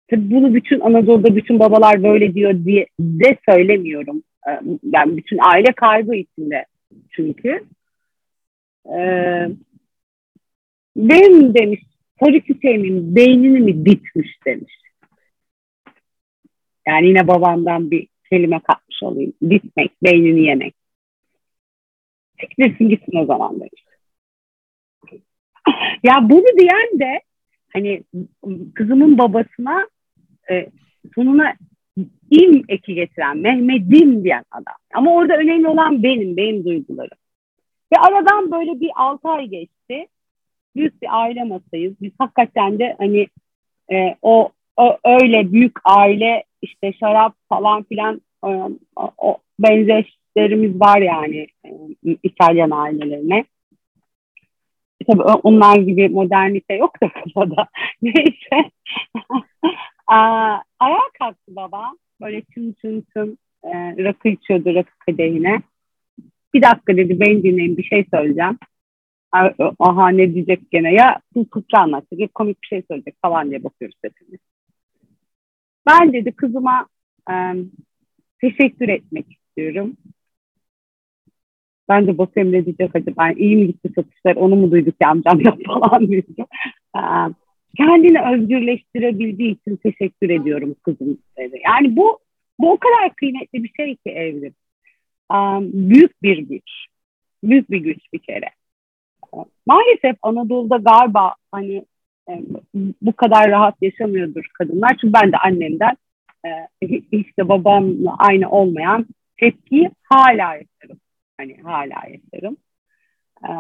[0.10, 4.23] tabii bunu bütün Anadolu'da bütün babalar böyle diyor diye de söylemiyorum.
[4.47, 4.51] E,
[4.84, 6.65] yani bütün aile kaybı içinde
[7.12, 7.65] çünkü.
[8.86, 8.99] E,
[10.95, 11.82] benim demiş
[12.21, 14.73] politikayımın beynini mi bitmiş demiş.
[16.88, 19.34] Yani yine babamdan bir kelime katmış olayım.
[19.41, 20.75] Bitmek, beynini yemek.
[22.41, 23.84] Siktirsin gitsin o zaman demiş.
[26.03, 27.21] ya bunu diyen de
[27.73, 28.03] hani
[28.75, 29.88] kızımın babasına
[30.51, 30.69] e,
[31.15, 31.53] sonuna
[32.31, 34.75] im eki getiren, Mehmet'im diyen adam.
[34.93, 37.17] Ama orada önemli olan benim, benim duygularım.
[37.93, 40.07] Ve aradan böyle bir altı ay geçti
[40.75, 41.93] büyük bir aile masayız.
[42.01, 43.27] Biz hakikaten de hani
[43.91, 48.49] e, o, o öyle büyük aile işte şarap falan filan e,
[49.17, 51.69] o, benzeşlerimiz var yani e,
[52.23, 53.45] İtalyan ailelerine.
[55.01, 57.67] E, tabii onlar gibi modernite yok da kafada.
[58.01, 58.71] Neyse.
[60.07, 61.91] Aa, ayağa kalktı baba.
[62.21, 63.69] Böyle çın çın çın e,
[64.03, 65.62] rakı içiyordu rakı kadehine.
[66.53, 68.57] Bir dakika dedi ben dinleyin bir şey söyleyeceğim
[69.80, 73.63] aha ne diyecek gene ya bu fıkra anlatacak ya komik bir şey söyleyecek falan diye
[73.63, 74.39] bakıyoruz hepimiz.
[75.88, 76.88] Ben dedi kızıma
[77.32, 77.34] e,
[78.41, 79.98] teşekkür etmek istiyorum.
[81.89, 85.10] Ben de bakayım ne diyecek acaba ben iyi mi gitti satışlar onu mu duyduk ya
[85.10, 86.48] amcam yok falan diyeceğim.
[86.96, 87.02] E,
[87.78, 91.62] kendini özgürleştirebildiği için teşekkür ediyorum kızım dedi.
[91.65, 92.20] Yani bu
[92.60, 94.54] bu o kadar kıymetli bir şey ki evrim.
[95.34, 96.72] Um, büyük bir güç.
[97.44, 98.50] Büyük bir güç bir kere
[99.65, 101.86] maalesef Anadolu'da galiba hani
[103.02, 104.98] bu kadar rahat yaşamıyordur kadınlar.
[105.02, 105.98] Çünkü ben de annemden
[107.12, 109.06] işte babamla aynı olmayan
[109.38, 111.00] tepkiyi hala yaşarım.
[111.38, 112.58] Hani hala yaşarım.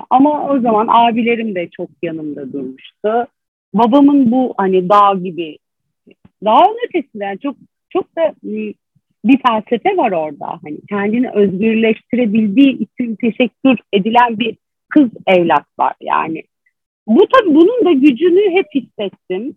[0.09, 3.27] Ama o zaman abilerim de çok yanımda durmuştu.
[3.73, 5.57] Babamın bu hani dağ gibi
[6.45, 7.55] dağın ötesinde yani çok
[7.89, 8.33] çok da
[9.25, 10.59] bir felsefe var orada.
[10.63, 14.57] Hani kendini özgürleştirebildiği için teşekkür edilen bir
[14.91, 16.43] kız evlat var yani.
[17.07, 19.55] Bu tabii bunun da gücünü hep hissettim.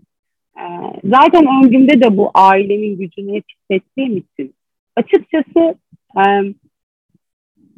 [0.59, 0.63] Ee,
[1.05, 4.55] zaten ömrümde de bu ailenin gücünü hep hissettiğim için
[4.97, 5.75] açıkçası
[6.17, 6.55] e,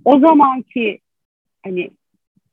[0.04, 0.98] o zamanki
[1.64, 1.90] hani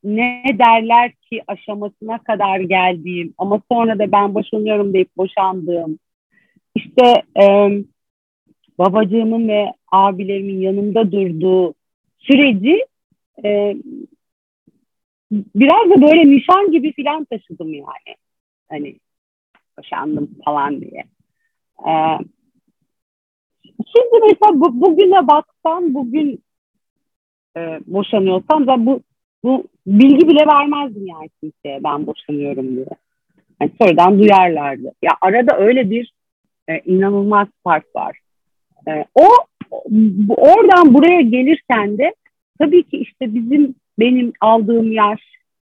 [0.04, 5.98] ne derler ki aşamasına kadar geldiğim ama sonra da ben boşanıyorum deyip boşandığım
[6.74, 7.68] işte e,
[8.78, 11.74] babacığımın ve abilerimin yanımda durduğu
[12.18, 12.86] süreci
[13.44, 13.76] e,
[15.54, 18.16] biraz da böyle nişan gibi filan taşıdım yani.
[18.68, 18.98] Hani
[19.78, 21.04] boşandım falan diye.
[21.86, 22.18] Ee,
[23.64, 26.42] şimdi mesela bu, bugüne baksam, bugün
[27.56, 29.00] e, boşanıyorsam da bu,
[29.44, 32.86] bu bilgi bile vermezdim yani kimseye ben boşanıyorum diye.
[33.60, 34.92] Yani sonradan duyarlardı.
[35.02, 36.12] Ya arada öyle bir
[36.68, 38.18] e, inanılmaz fark var.
[38.88, 39.28] E, o
[40.28, 42.14] oradan buraya gelirken de
[42.58, 45.20] tabii ki işte bizim benim aldığım yaş,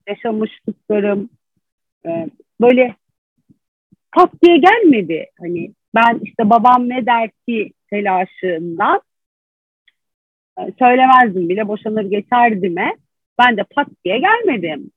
[0.08, 1.30] yaşamışlıklarım
[2.06, 2.28] e,
[2.60, 2.94] böyle
[4.10, 5.26] kat diye gelmedi.
[5.40, 9.00] Hani ben işte babam ne der ki telaşından
[10.58, 12.96] e, söylemezdim bile boşanır geçerdime.
[13.38, 14.90] Ben de pat diye gelmedim.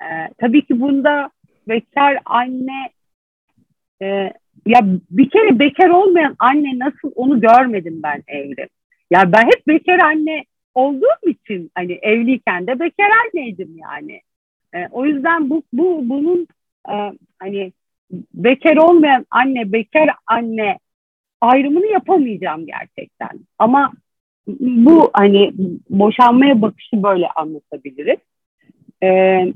[0.00, 1.30] E, tabii ki bunda
[1.68, 2.90] bekar anne
[4.02, 4.06] e,
[4.66, 8.68] ya bir kere bekar olmayan anne nasıl onu görmedim ben evde.
[9.10, 14.20] Ya ben hep bekar anne olduğum için hani evliyken de bekar anneydim yani.
[14.74, 16.46] E, o yüzden bu, bu bunun
[16.88, 16.94] e,
[17.38, 17.72] hani
[18.34, 20.78] bekar olmayan anne, bekar anne
[21.40, 23.30] ayrımını yapamayacağım gerçekten.
[23.58, 23.92] Ama
[24.60, 25.52] bu hani
[25.90, 28.18] boşanmaya bakışı böyle anlatabiliriz.
[29.02, 29.52] Ee,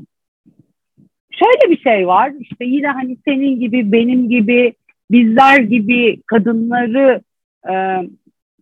[1.30, 4.74] şöyle bir şey var işte yine hani senin gibi benim gibi
[5.10, 7.20] bizler gibi kadınları
[7.68, 7.74] e,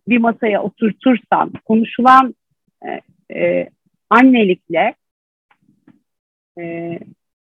[0.07, 2.35] bir masaya oturtursan konuşulan
[2.83, 3.01] e,
[3.35, 3.69] e,
[4.09, 4.93] annelikle
[6.59, 6.99] e,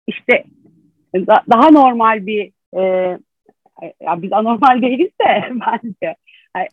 [0.07, 0.45] işte
[1.51, 2.83] daha normal bir e,
[4.01, 6.17] ya biz anormal değiliz de bence.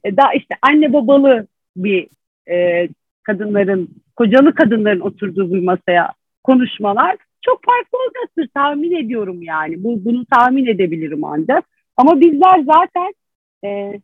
[0.03, 2.07] E, daha işte anne babalı bir
[2.49, 2.87] e,
[3.23, 9.83] kadınların kocalı kadınların oturduğu bir masaya konuşmalar çok farklı olacaktır tahmin ediyorum yani.
[9.83, 11.65] Bu bunu tahmin edebilirim ancak.
[11.97, 13.13] Ama bizler zaten
[13.65, 13.99] e,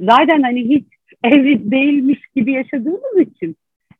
[0.00, 0.84] zaten hani hiç
[1.24, 3.56] evli değilmiş gibi yaşadığımız için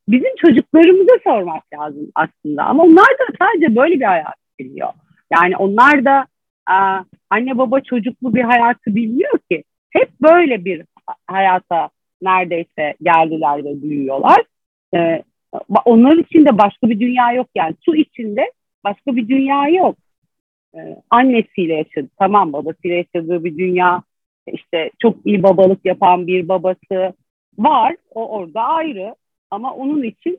[0.08, 4.88] bizim çocuklarımıza sormak lazım aslında ama onlar da sadece böyle bir hayat biliyor.
[5.32, 6.26] Yani onlar da
[6.66, 9.64] a, anne baba çocuklu bir hayatı bilmiyor ki.
[9.90, 10.82] Hep böyle bir
[11.26, 11.88] hayata
[12.22, 14.44] neredeyse geldiler ve büyüyorlar.
[14.94, 15.22] Ee,
[15.84, 17.74] onların içinde başka bir dünya yok yani.
[17.84, 18.52] Su içinde
[18.84, 19.96] başka bir dünya yok.
[20.74, 24.02] Ee, annesiyle yaşadı, tamam babasıyla yaşadığı bir dünya.
[24.52, 27.12] İşte çok iyi babalık yapan bir babası
[27.58, 27.96] var.
[28.10, 29.14] O orada ayrı.
[29.50, 30.38] Ama onun için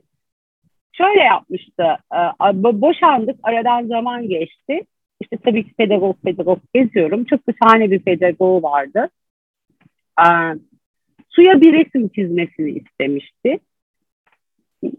[0.92, 1.84] şöyle yapmıştı.
[2.14, 4.80] E, boşandık, aradan zaman geçti.
[5.20, 7.24] İşte tabii ki pedagog pedagog geziyorum.
[7.24, 9.08] Çok da şahane bir pedagogu vardı.
[10.20, 10.26] E,
[11.30, 13.58] suya bir resim çizmesini istemişti.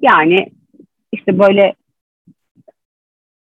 [0.02, 0.52] Yani
[1.12, 1.76] işte böyle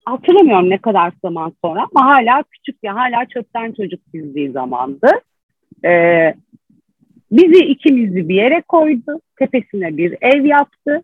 [0.06, 5.08] hatırlamıyorum ne kadar zaman sonra ama hala küçük ya hala çöpten çocuk çizdiği zamandı.
[5.86, 6.34] Ee,
[7.38, 9.22] bizi ikimizi bir yere koydu.
[9.40, 11.04] Tepesine bir ev yaptı.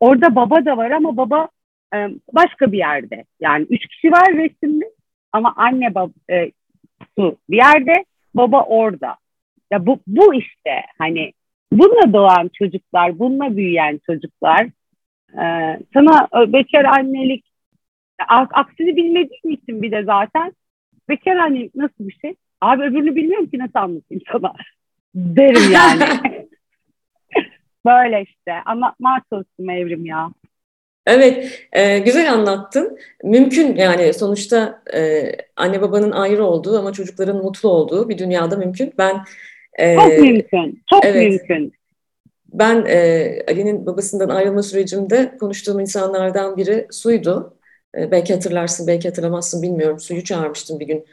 [0.00, 1.48] Orada baba da var ama baba
[1.94, 3.24] e, başka bir yerde.
[3.40, 4.84] Yani üç kişi var resimli
[5.32, 6.50] ama anne baba e,
[7.18, 9.16] su bir yerde, baba orada.
[9.70, 11.32] Ya bu, bu işte hani
[11.72, 14.66] bununla doğan çocuklar, bununla büyüyen çocuklar
[15.32, 15.44] e,
[15.94, 17.44] sana bekar annelik
[18.28, 20.52] aksini bilmediğim için bir de zaten
[21.08, 22.34] bekar annelik nasıl bir şey?
[22.60, 24.52] Abi öbürünü bilmiyorum ki nasıl anlatayım sana
[25.14, 26.04] derim yani.
[27.86, 28.52] Böyle işte.
[28.66, 30.30] Anlatmaya çalıştım Evrim ya.
[31.06, 32.98] Evet, e, güzel anlattın.
[33.24, 38.92] Mümkün yani sonuçta e, anne babanın ayrı olduğu ama çocukların mutlu olduğu bir dünyada mümkün.
[38.98, 39.24] Ben
[39.78, 41.72] e, çok mümkün, çok evet, mümkün.
[42.52, 47.56] Ben e, Ali'nin babasından ayrılma sürecimde konuştuğum insanlardan biri Su'ydu.
[47.98, 50.00] E, belki hatırlarsın, belki hatırlamazsın bilmiyorum.
[50.00, 51.04] Su'yu çağırmıştım bir gün.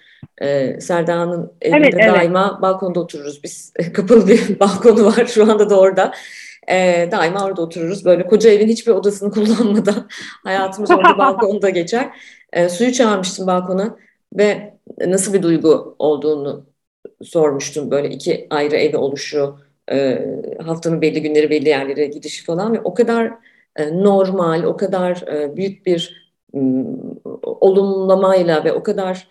[0.41, 2.13] E, Serda'nın evinde evet, evet.
[2.13, 3.73] daima balkonda otururuz biz.
[3.93, 6.13] Kapalı bir balkonu var şu anda da orada.
[6.69, 8.05] E, daima orada otururuz.
[8.05, 10.07] Böyle koca evin hiçbir odasını kullanmadan
[10.43, 12.09] hayatımız orada balkonda geçer.
[12.53, 13.97] E, suyu çağırmıştım balkona
[14.33, 16.65] ve nasıl bir duygu olduğunu
[17.23, 17.91] sormuştum.
[17.91, 19.55] Böyle iki ayrı evi oluşu,
[19.91, 20.25] e,
[20.65, 23.33] haftanın belli günleri belli yerlere gidişi falan ve o kadar
[23.75, 26.26] e, normal, o kadar e, büyük bir
[27.43, 29.27] olumlamayla ve o kadar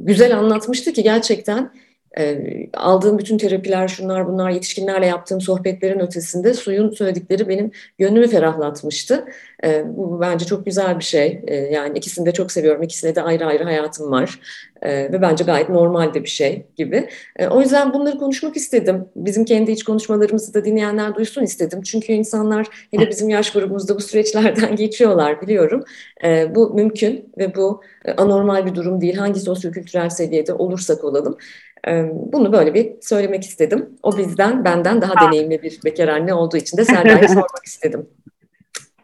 [0.00, 1.72] güzel anlatmıştı ki gerçekten
[2.18, 2.38] e,
[2.74, 9.24] aldığım bütün terapiler, şunlar bunlar, yetişkinlerle yaptığım sohbetlerin ötesinde suyun söyledikleri benim gönlümü ferahlatmıştı.
[9.64, 11.40] E, bu bence çok güzel bir şey.
[11.46, 12.82] E, yani ikisini de çok seviyorum.
[12.82, 14.40] İkisine de ayrı ayrı hayatım var.
[14.82, 17.08] E, ve bence gayet normal de bir şey gibi.
[17.36, 19.04] E, o yüzden bunları konuşmak istedim.
[19.16, 21.82] Bizim kendi iç konuşmalarımızı da dinleyenler duysun istedim.
[21.82, 25.84] Çünkü insanlar hele bizim yaş grubumuzda bu süreçlerden geçiyorlar biliyorum.
[26.24, 29.16] E, bu mümkün ve bu e, anormal bir durum değil.
[29.16, 31.36] Hangi sosyokültürel seviyede olursak olalım.
[32.32, 33.98] Bunu böyle bir söylemek istedim.
[34.02, 38.08] O bizden, benden daha deneyimli bir bekar anne olduğu için de Selda'ya sormak istedim.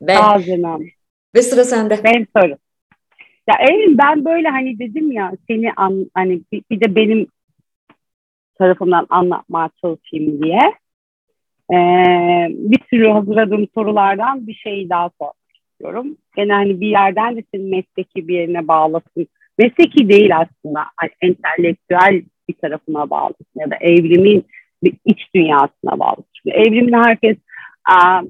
[0.03, 0.15] Ve,
[1.35, 1.99] ve sıra sende.
[2.05, 2.57] Ben soru.
[3.49, 7.27] Ya Eylül ben böyle hani dedim ya seni an, hani bir, bir de benim
[8.59, 10.61] tarafımdan anlatmaya çalışayım diye.
[11.73, 15.37] Ee, bir sürü hazırladığım sorulardan bir şey daha sormak
[15.71, 16.17] istiyorum.
[16.37, 19.27] Gene hani bir yerden de senin mesleki bir yerine bağlasın.
[19.59, 20.85] Mesleki değil aslında.
[20.97, 24.45] Hani entelektüel bir tarafına bağlısın ya da evrimin
[24.83, 26.33] bir iç dünyasına bağlısın.
[26.35, 27.37] Çünkü evrimin herkes
[27.85, 28.23] a,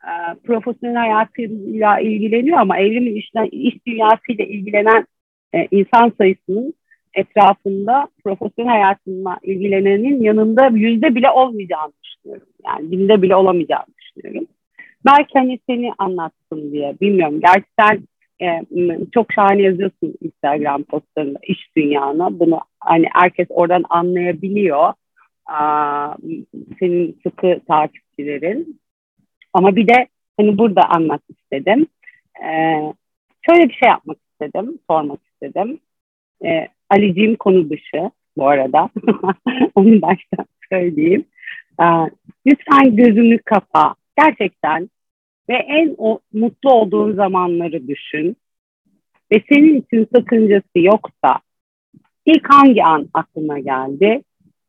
[0.00, 5.06] a, profesyonel hayatıyla ilgileniyor ama evrimin işten, iç dünyasıyla ilgilenen
[5.54, 6.74] e, insan sayısının
[7.14, 12.48] etrafında profesyonel hayatınla ilgilenenin yanında yüzde bile olmayacağını düşünüyorum.
[12.66, 14.48] Yani binde bile olamayacağını düşünüyorum.
[15.06, 17.40] Belki hani seni anlatsın diye bilmiyorum.
[17.40, 18.02] Gerçekten
[18.42, 18.62] e,
[19.14, 22.40] çok şahane yazıyorsun Instagram postlarında iş dünyana.
[22.40, 24.92] Bunu hani herkes oradan anlayabiliyor.
[25.46, 26.14] Aa,
[26.78, 28.80] senin sıkı takipçilerin.
[29.52, 31.86] Ama bir de hani burada anlat istedim.
[32.44, 32.92] Ee,
[33.46, 35.80] şöyle bir şey yapmak istedim, sormak istedim.
[36.44, 38.90] Ee, Ali'ciğim konu dışı bu arada.
[39.74, 41.24] Onu baştan söyleyeyim.
[41.80, 41.84] Ee,
[42.46, 43.94] lütfen gözünü kapa.
[44.18, 44.90] Gerçekten
[45.48, 48.36] ve en o, mutlu olduğun zamanları düşün.
[49.32, 51.40] Ve senin için sakıncası yoksa
[52.26, 54.22] ilk hangi an aklına geldi?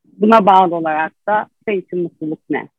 [0.06, 2.70] Buna bağlı olarak da senin için mutluluk ne?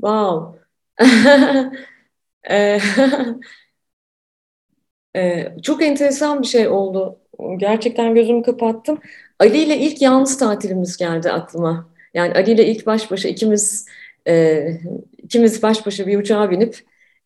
[0.00, 0.58] Wow.
[2.50, 2.78] e,
[5.16, 7.18] e, çok enteresan bir şey oldu.
[7.56, 9.00] Gerçekten gözümü kapattım.
[9.38, 11.91] Ali ile ilk yalnız tatilimiz geldi aklıma.
[12.14, 13.86] Yani Ali ile ilk baş başa ikimiz
[14.28, 14.66] e,
[15.22, 16.78] ikimiz baş başa bir uçağa binip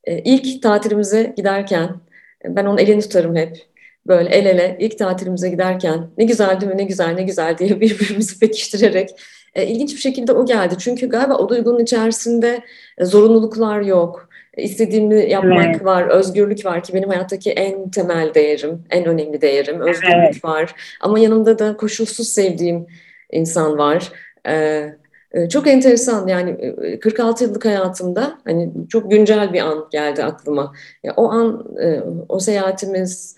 [0.05, 2.01] e, ilk tatilimize giderken
[2.45, 3.67] ben onun elini tutarım hep.
[4.07, 7.71] Böyle el ele ilk tatilimize giderken ne güzel değil mi ne güzel ne güzel diye
[7.81, 9.11] birbirimizi pekiştirerek
[9.55, 10.75] e, ilginç bir şekilde o geldi.
[10.79, 12.61] Çünkü galiba o duygunun içerisinde
[12.99, 14.29] e, zorunluluklar yok.
[14.55, 15.85] E, istediğimi yapmak evet.
[15.85, 19.81] var, özgürlük var ki benim hayattaki en temel değerim, en önemli değerim.
[19.81, 20.45] Özgürlük evet.
[20.45, 20.75] var.
[21.01, 22.87] Ama yanımda da koşulsuz sevdiğim
[23.33, 24.13] insan var.
[24.49, 24.97] Ee,
[25.33, 30.73] e, çok enteresan yani 46 e, yıllık hayatımda hani çok güncel bir an geldi aklıma.
[31.17, 33.37] O an, e, o seyahatimiz,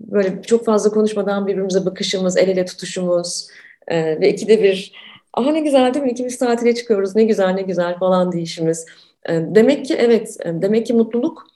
[0.00, 3.48] böyle çok fazla konuşmadan birbirimize bakışımız, el ele tutuşumuz
[3.90, 4.92] ve ikide bir
[5.34, 8.86] aha ne güzel değil mi ikimiz tatile çıkıyoruz ne güzel ne güzel falan deyişimiz.
[9.28, 11.46] Demek ki evet, demek ki mutluluk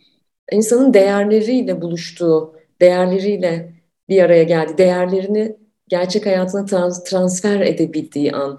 [0.53, 3.73] insanın değerleriyle buluştuğu, değerleriyle
[4.09, 4.79] bir araya geldi.
[4.79, 5.57] Değerlerini
[5.89, 8.59] gerçek hayatına trans, transfer edebildiği an.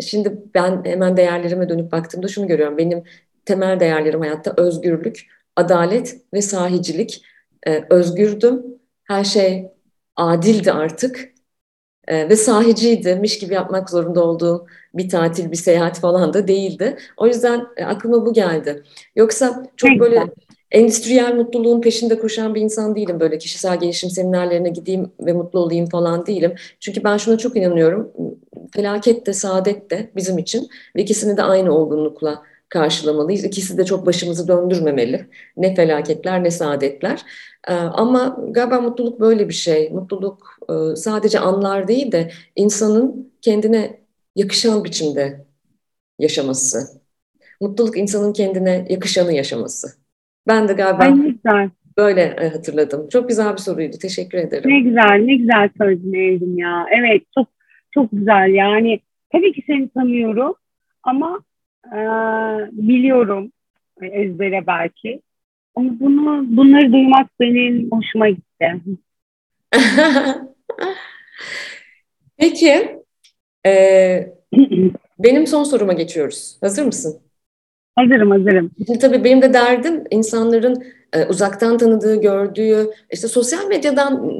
[0.00, 2.78] Şimdi ben hemen değerlerime dönüp baktığımda şunu görüyorum.
[2.78, 3.02] Benim
[3.44, 7.24] temel değerlerim hayatta özgürlük, adalet ve sahicilik.
[7.66, 8.62] Ee, özgürdüm.
[9.04, 9.66] Her şey
[10.16, 11.34] adildi artık.
[12.08, 13.22] Ee, ve sahiciydi.
[13.40, 16.96] gibi yapmak zorunda olduğum bir tatil, bir seyahat falan da değildi.
[17.16, 18.82] O yüzden e, aklıma bu geldi.
[19.16, 20.24] Yoksa çok böyle
[20.70, 23.20] endüstriyel mutluluğun peşinde koşan bir insan değilim.
[23.20, 26.54] Böyle kişisel gelişim seminerlerine gideyim ve mutlu olayım falan değilim.
[26.80, 28.12] Çünkü ben şuna çok inanıyorum.
[28.74, 33.44] Felaket de saadet de bizim için ve ikisini de aynı olgunlukla karşılamalıyız.
[33.44, 35.26] İkisi de çok başımızı döndürmemeli.
[35.56, 37.22] Ne felaketler ne saadetler.
[37.68, 39.90] Ee, ama galiba mutluluk böyle bir şey.
[39.90, 44.00] Mutluluk e, sadece anlar değil de insanın kendine
[44.36, 45.46] yakışan biçimde
[46.18, 47.00] yaşaması.
[47.60, 50.03] Mutluluk insanın kendine yakışanı yaşaması.
[50.48, 51.02] Ben de galiba
[51.44, 53.08] Ay, böyle e, hatırladım.
[53.08, 53.96] Çok güzel bir soruydu.
[54.02, 54.70] Teşekkür ederim.
[54.70, 56.86] Ne güzel, ne güzel söyledin Evrim ya.
[56.90, 57.48] Evet, çok
[57.94, 58.54] çok güzel.
[58.54, 59.00] Yani
[59.32, 60.54] tabii ki seni tanıyorum
[61.02, 61.40] ama
[61.86, 61.98] e,
[62.72, 63.52] biliyorum
[64.02, 65.22] e, ezbere belki.
[65.74, 68.74] Ama bunu bunları duymak benim hoşuma gitti.
[72.36, 72.98] Peki,
[73.66, 73.72] e,
[75.18, 76.58] benim son soruma geçiyoruz.
[76.60, 77.23] Hazır mısın?
[77.96, 78.70] Hazırım hazırım.
[78.86, 84.34] Şimdi tabii benim de derdim insanların e, uzaktan tanıdığı, gördüğü, işte sosyal medyadan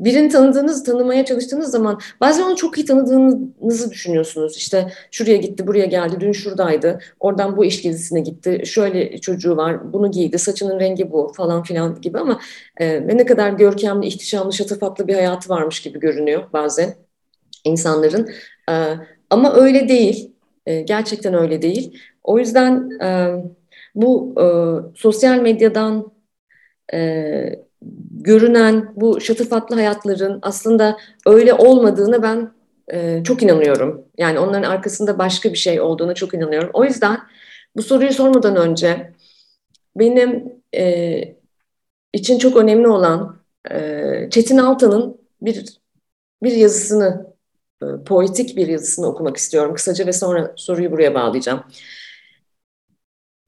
[0.00, 4.56] birini tanıdığınız, tanımaya çalıştığınız zaman bazen onu çok iyi tanıdığınızı düşünüyorsunuz.
[4.56, 9.92] İşte şuraya gitti, buraya geldi, dün şuradaydı, oradan bu iş gezisine gitti, şöyle çocuğu var,
[9.92, 12.40] bunu giydi, saçının rengi bu falan filan gibi ama
[12.80, 16.94] e, ne kadar görkemli, ihtişamlı, şatafatlı bir hayatı varmış gibi görünüyor bazen
[17.64, 18.30] insanların.
[18.70, 18.74] E,
[19.30, 20.32] ama öyle değil,
[20.66, 21.98] e, gerçekten öyle değil.
[22.26, 23.34] O yüzden e,
[23.94, 24.46] bu e,
[24.98, 26.12] sosyal medyadan
[26.94, 27.66] e,
[28.10, 30.96] görünen bu şatafatlı hayatların aslında
[31.26, 32.52] öyle olmadığını ben
[32.92, 34.04] e, çok inanıyorum.
[34.18, 36.70] Yani onların arkasında başka bir şey olduğunu çok inanıyorum.
[36.72, 37.18] O yüzden
[37.76, 39.12] bu soruyu sormadan önce
[39.96, 41.36] benim e,
[42.12, 43.36] için çok önemli olan
[43.70, 45.64] e, Çetin Altan'ın bir
[46.42, 47.34] bir yazısını,
[47.82, 51.64] e, poetik bir yazısını okumak istiyorum kısaca ve sonra soruyu buraya bağlayacağım.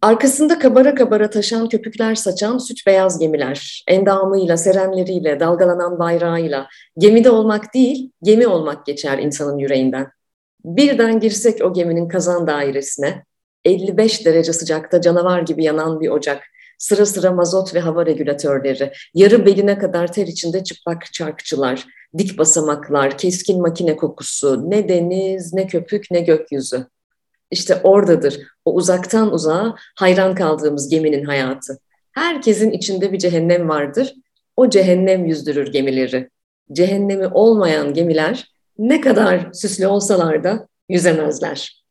[0.03, 6.68] Arkasında kabara kabara taşan köpükler saçan süt beyaz gemiler, endamıyla, serenleriyle, dalgalanan bayrağıyla,
[6.99, 10.07] gemide olmak değil, gemi olmak geçer insanın yüreğinden.
[10.64, 13.24] Birden girsek o geminin kazan dairesine,
[13.64, 16.42] 55 derece sıcakta canavar gibi yanan bir ocak,
[16.78, 21.86] sıra sıra mazot ve hava regülatörleri, yarı beline kadar ter içinde çıplak çarkçılar,
[22.18, 26.86] dik basamaklar, keskin makine kokusu, ne deniz, ne köpük, ne gökyüzü.
[27.51, 31.78] İşte oradadır o uzaktan uzağa hayran kaldığımız geminin hayatı.
[32.12, 34.14] Herkesin içinde bir cehennem vardır.
[34.57, 36.30] O cehennem yüzdürür gemileri.
[36.72, 41.84] Cehennemi olmayan gemiler ne kadar süslü olsalar da yüzemezler.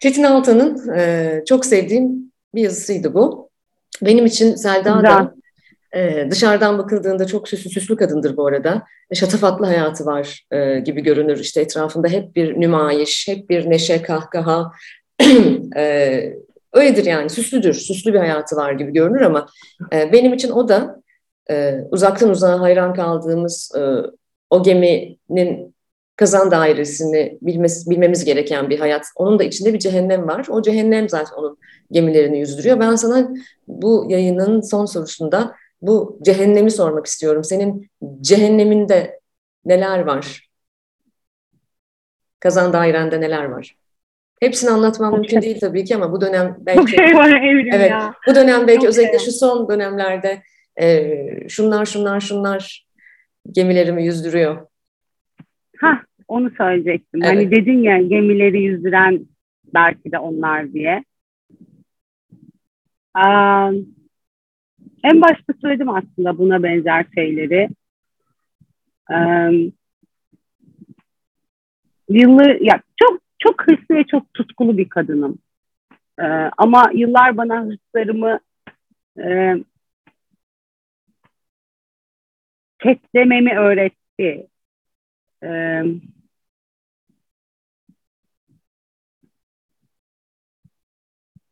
[0.00, 3.50] Çetin Altan'ın e, çok sevdiğim bir yazısıydı bu.
[4.02, 5.34] Benim için Selda da
[5.94, 8.82] ee, dışarıdan bakıldığında çok süslü süslü kadındır bu arada.
[9.14, 11.38] Şatafatlı hayatı var e, gibi görünür.
[11.38, 14.72] İşte etrafında hep bir nümayiş, hep bir neşe, kahkaha.
[15.76, 16.32] e,
[16.72, 19.46] öyledir yani süslüdür, süslü bir hayatı var gibi görünür ama
[19.92, 21.02] e, benim için o da
[21.50, 23.80] e, uzaktan uzağa hayran kaldığımız e,
[24.50, 25.74] o geminin
[26.16, 29.06] kazan dairesini bilmesi, bilmemiz gereken bir hayat.
[29.16, 30.46] Onun da içinde bir cehennem var.
[30.50, 31.58] O cehennem zaten onun
[31.90, 32.80] gemilerini yüzdürüyor.
[32.80, 33.30] Ben sana
[33.68, 37.44] bu yayının son sorusunda bu cehennemi sormak istiyorum.
[37.44, 39.20] Senin cehenneminde
[39.64, 40.48] neler var?
[42.40, 43.76] Kazan dairende neler var?
[44.40, 45.20] Hepsini anlatmam okay.
[45.20, 46.96] mümkün değil tabii ki ama bu dönem belki
[47.72, 48.14] evet ya.
[48.26, 48.88] bu dönem belki okay.
[48.88, 50.42] özellikle şu son dönemlerde
[50.80, 52.86] e, şunlar şunlar şunlar
[53.52, 54.66] gemilerimi yüzdürüyor.
[55.78, 57.20] Ha onu söyleyecektim.
[57.20, 57.46] Hani evet.
[57.46, 59.26] Hani dedin ya gemileri yüzdüren
[59.74, 61.04] belki de onlar diye.
[63.16, 63.97] Um,
[65.04, 67.68] en başta söyledim aslında buna benzer şeyleri.
[69.10, 69.70] Ee,
[72.08, 75.38] yıllı, ya çok çok hırslı ve çok tutkulu bir kadınım.
[76.20, 76.24] Ee,
[76.58, 78.40] ama yıllar bana hırslarımı
[79.18, 79.54] e,
[82.78, 84.46] ketlememi öğretti.
[85.44, 85.82] Ee,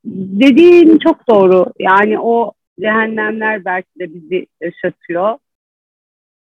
[0.05, 1.67] dediğin çok doğru.
[1.79, 5.39] Yani o cehennemler belki de bizi yaşatıyor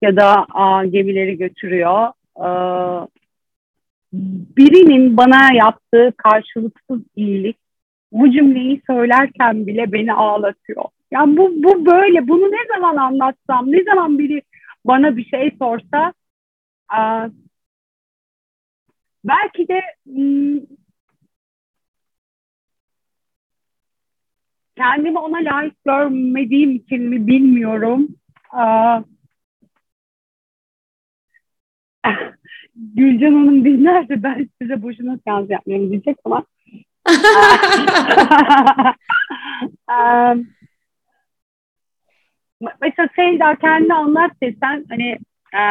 [0.02, 2.08] ya da a, gemileri götürüyor.
[2.38, 2.48] E,
[4.58, 7.58] birinin bana yaptığı karşılıksız iyilik
[8.12, 10.84] bu cümleyi söylerken bile beni ağlatıyor.
[11.12, 12.28] Yani bu, bu böyle.
[12.28, 14.42] Bunu ne zaman anlatsam, ne zaman biri
[14.86, 16.14] bana bir şey sorsa
[16.90, 17.30] a,
[19.24, 19.82] belki de
[24.80, 28.08] kendimi ona layık görmediğim için mi bilmiyorum.
[28.52, 29.02] Aa,
[32.76, 36.46] Gülcan Hanım dinlerse ben size boşuna seans yapmayayım diyecek ama
[39.90, 40.48] um,
[42.82, 45.18] mesela Selda kendi anlat desen hani
[45.54, 45.62] e,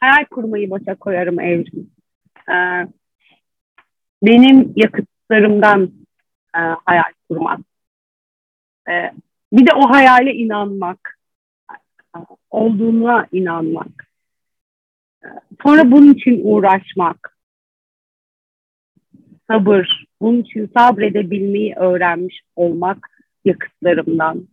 [0.00, 1.90] hayal kurmayı boşa koyarım evrim.
[2.48, 2.56] E,
[4.22, 5.90] benim yakıtlarımdan
[6.56, 7.60] e, hayal kurmak.
[8.88, 9.12] Ee,
[9.52, 11.18] bir de o hayale inanmak,
[12.50, 14.08] olduğuna inanmak.
[15.24, 15.28] Ee,
[15.62, 17.38] sonra bunun için uğraşmak,
[19.50, 23.10] sabır, bunun için sabredebilmeyi öğrenmiş olmak
[23.44, 24.48] yakıtlarımdan.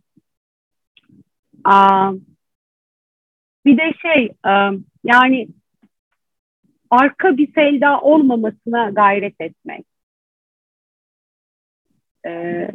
[1.64, 2.12] Aa,
[3.64, 4.32] bir de şey,
[5.04, 5.48] yani
[6.90, 9.86] arka bir selda olmamasına gayret etmek.
[12.26, 12.70] Ee,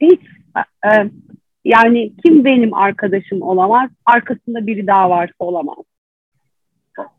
[0.00, 0.20] hiç
[0.56, 1.10] e,
[1.64, 5.84] yani kim benim arkadaşım olamaz, arkasında biri daha varsa olamaz.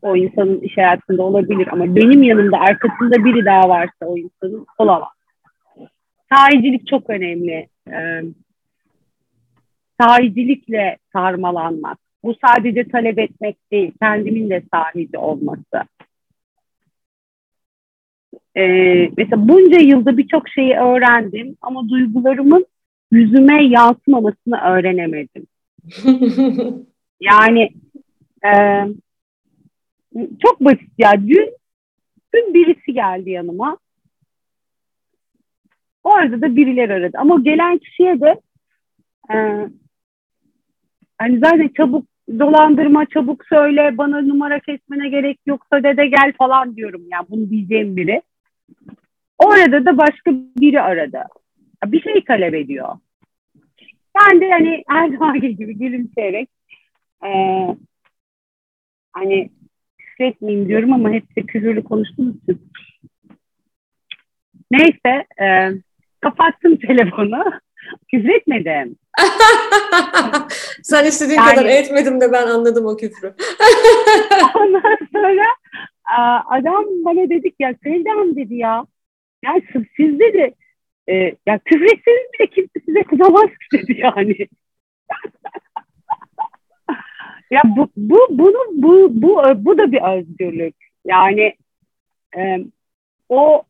[0.02, 5.12] O insanın iş hayatında olabilir ama benim yanımda arkasında biri daha varsa o insanın olamaz.
[6.32, 7.68] sahicilik çok önemli.
[7.92, 8.22] Ee,
[10.00, 11.98] sahicilikle sarmalanmak.
[12.24, 15.82] Bu sadece talep etmek değil, kendimin de sahici olması.
[18.56, 22.66] Ee, mesela bunca yılda birçok şeyi öğrendim ama duygularımın
[23.10, 25.46] yüzüme yansımamasını öğrenemedim.
[27.20, 27.70] yani
[28.46, 28.50] e,
[30.42, 31.12] çok basit ya.
[31.28, 31.54] Dün,
[32.34, 33.78] dün birisi geldi yanıma.
[36.04, 37.16] O arada da birileri aradı.
[37.18, 38.40] Ama gelen kişiye de
[39.32, 39.36] e,
[41.18, 42.06] hani zaten çabuk
[42.38, 47.08] dolandırma, çabuk söyle, bana numara kesmene gerek yoksa dede gel falan diyorum ya.
[47.12, 48.22] Yani bunu diyeceğim biri.
[49.40, 50.30] O arada da başka
[50.60, 51.22] biri aradı.
[51.84, 52.88] Bir şey talep ediyor.
[54.20, 56.48] Ben de hani her gibi gülümseyerek
[57.24, 57.30] e,
[59.12, 59.50] hani
[59.98, 62.70] küfretmeyeyim diyorum ama hepsi küfürlü konuştuğumuz için.
[64.70, 65.70] Neyse e,
[66.20, 67.44] kapattım telefonu.
[68.10, 68.96] Küfretmedim.
[70.82, 73.34] Sen istediğin yani, kadar etmedim de ben anladım o küfrü.
[74.54, 75.46] ondan sonra
[76.48, 78.86] adam bana dedik ya Sevdam dedi ya.
[79.44, 79.54] Ya
[79.96, 80.54] siz dedi
[81.08, 81.14] e,
[81.46, 84.36] ya küfretseniz bile kimse size kızamaz dedi yani.
[87.50, 90.74] ya bu, bu, bunu, bu, bu, bu da bir özgürlük.
[91.04, 91.54] Yani
[92.36, 92.58] e,
[93.28, 93.62] o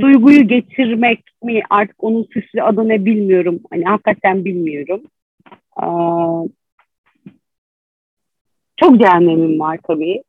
[0.00, 3.60] duyguyu geçirmek mi artık onun süslü adı ne bilmiyorum.
[3.70, 5.02] Hani hakikaten bilmiyorum.
[5.82, 5.86] Ee,
[8.76, 10.22] çok cehennemim var tabii.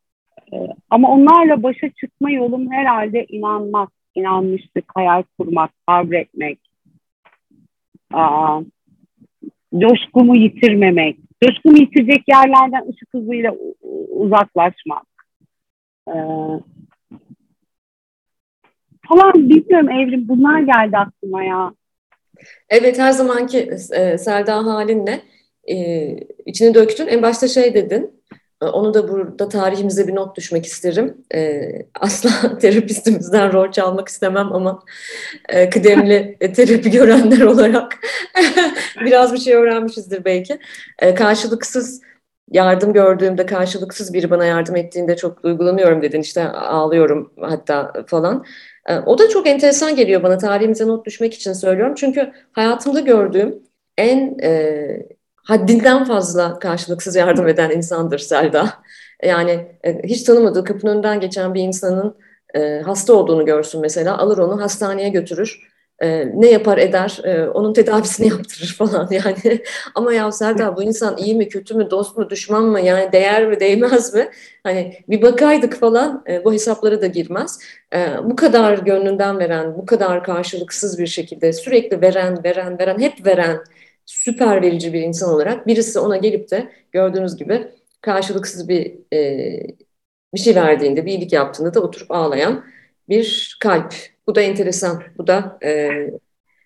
[0.52, 0.56] Ee,
[0.90, 6.58] ama onlarla başa çıkma yolum herhalde inanmak, inanmışlık, hayal kurmak, sabretmek.
[8.12, 8.60] Aa,
[9.74, 11.18] coşkumu yitirmemek.
[11.44, 13.54] Coşkumu yitirecek yerlerden ışık hızıyla
[14.10, 15.06] uzaklaşmak.
[16.08, 16.12] Ee,
[19.08, 21.74] falan bilmiyorum Evrim bunlar geldi aklıma ya.
[22.68, 23.58] Evet her zamanki
[23.92, 25.20] e, Selda halinle
[25.70, 25.76] e,
[26.46, 27.06] içini döktün.
[27.06, 28.21] En başta şey dedin.
[28.62, 31.24] E, onu da burada tarihimize bir not düşmek isterim.
[31.34, 31.62] E,
[32.00, 34.82] asla terapistimizden rol çalmak istemem ama
[35.48, 37.98] e, kıdemli e, terapi görenler olarak
[39.04, 40.58] biraz bir şey öğrenmişizdir belki.
[40.98, 42.00] E, karşılıksız
[42.50, 46.20] yardım gördüğümde karşılıksız biri bana yardım ettiğinde çok duygulanıyorum dedin.
[46.20, 48.44] İşte ağlıyorum hatta falan.
[48.88, 51.94] Ee, o da çok enteresan geliyor bana tarihimize not düşmek için söylüyorum.
[51.96, 53.62] Çünkü hayatımda gördüğüm
[53.98, 55.08] en e,
[55.42, 58.82] haddinden fazla karşılıksız yardım eden insandır Selda.
[59.22, 62.16] Yani e, hiç tanımadığı kapının önünden geçen bir insanın
[62.54, 65.72] e, hasta olduğunu görsün mesela alır onu hastaneye götürür
[66.02, 69.62] e, ne yapar eder, e, onun tedavisini yaptırır falan yani.
[69.94, 73.46] Ama ya Selda bu insan iyi mi, kötü mü, dost mu, düşman mı, yani değer
[73.46, 74.30] mi, değmez mi?
[74.62, 77.58] Hani bir bakaydık falan e, bu hesaplara da girmez.
[77.94, 83.26] E, bu kadar gönlünden veren, bu kadar karşılıksız bir şekilde sürekli veren, veren, veren, hep
[83.26, 83.58] veren
[84.06, 87.68] süper verici bir insan olarak birisi ona gelip de gördüğünüz gibi
[88.00, 89.60] karşılıksız bir e,
[90.34, 92.64] bir şey verdiğinde, bir iyilik yaptığında da oturup ağlayan
[93.08, 93.94] bir kalp
[94.26, 95.02] bu da enteresan.
[95.18, 95.90] Bu da e,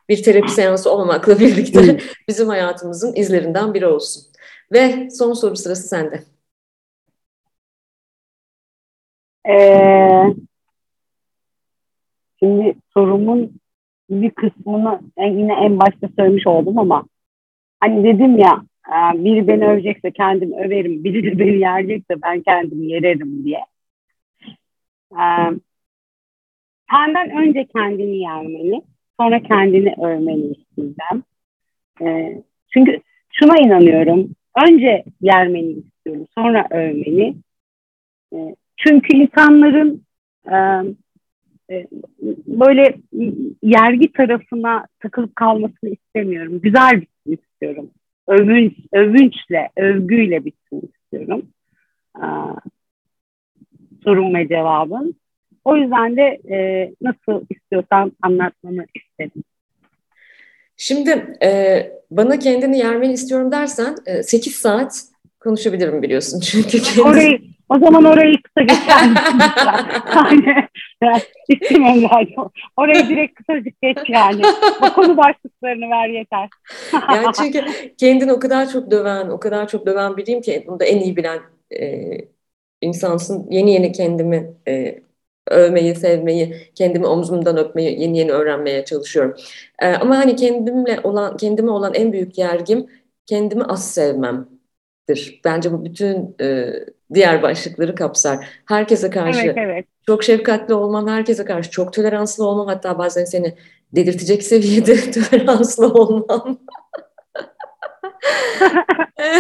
[0.09, 4.23] bir terapi seansı olmamakla birlikte bizim hayatımızın izlerinden biri olsun.
[4.73, 6.25] Ve son soru sırası sende.
[9.49, 10.35] Ee,
[12.39, 13.61] şimdi sorumun
[14.11, 17.05] bir kısmını yine en başta söylemiş oldum ama
[17.81, 18.63] hani dedim ya
[19.15, 23.61] biri beni övecekse kendim överim, biri de beni yerecekse ben kendimi yererim diye.
[25.13, 25.51] Ee,
[26.91, 28.83] Senden önce kendini yermeli,
[29.21, 31.23] sonra kendini övmeli isteyeceğim.
[32.03, 32.37] E,
[32.75, 33.01] çünkü
[33.33, 34.31] şuna inanıyorum,
[34.67, 37.37] önce yermeni istiyorum, sonra övmeni.
[38.33, 38.37] E,
[38.77, 40.07] çünkü insanların
[42.47, 42.95] böyle
[43.63, 46.61] yergi tarafına takılıp kalmasını istemiyorum.
[46.61, 47.91] Güzel bitsin istiyorum.
[48.29, 51.47] Övünç, övünçle, övgüyle bitsin istiyorum.
[52.17, 52.27] E,
[54.05, 55.15] sorun ve cevabın.
[55.65, 59.45] O yüzden de e, nasıl istiyorsan anlatmamı istedim.
[60.77, 65.05] Şimdi e, bana kendini yermeni istiyorum dersen e, 8 saat
[65.41, 67.03] konuşabilirim biliyorsun çünkü kendisi...
[67.03, 69.09] Orayı, o zaman orayı kısa geçer
[70.15, 70.69] yani,
[71.49, 72.51] istemem lazım.
[72.77, 74.43] Orayı direkt kısacık geç yani.
[74.83, 76.49] O konu başlıklarını ver yeter.
[77.15, 77.65] yani çünkü
[77.97, 81.17] kendini o kadar çok döven, o kadar çok döven biriyim ki bunu da en iyi
[81.17, 81.41] bilen
[81.81, 82.11] e,
[82.81, 83.47] insansın.
[83.51, 84.99] Yeni yeni kendimi e,
[85.49, 89.37] övmeyi, sevmeyi, kendimi omzumdan öpmeyi yeni yeni öğrenmeye çalışıyorum.
[89.83, 92.87] E, ama hani kendimle olan, kendime olan en büyük yergim
[93.27, 93.95] kendimi az
[95.07, 95.41] sevmemdir.
[95.45, 96.73] Bence bu bütün e,
[97.15, 98.49] diğer başlıkları kapsar.
[98.67, 99.87] Herkese karşı evet, evet.
[100.07, 103.55] çok şefkatli olmam, herkese karşı çok toleranslı olmam, hatta bazen seni
[103.93, 106.59] delirtecek seviyede toleranslı olmam.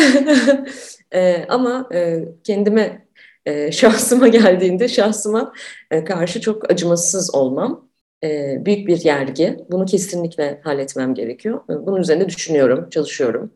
[1.12, 3.06] e, ama e, kendime
[3.46, 5.52] e, şahsıma geldiğinde şahsıma
[5.90, 7.88] e, karşı çok acımasız olmam
[8.24, 9.56] e, büyük bir yergi.
[9.70, 11.60] Bunu kesinlikle halletmem gerekiyor.
[11.70, 13.52] E, bunun üzerinde düşünüyorum, çalışıyorum.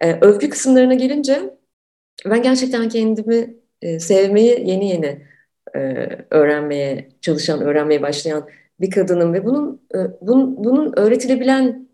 [0.00, 1.58] E, övgü kısımlarına gelince
[2.24, 5.26] ben gerçekten kendimi e, sevmeyi yeni yeni
[5.76, 5.78] e,
[6.30, 8.48] öğrenmeye çalışan, öğrenmeye başlayan
[8.80, 11.88] bir kadınım ve bunun e, bunun, bunun öğretilebilen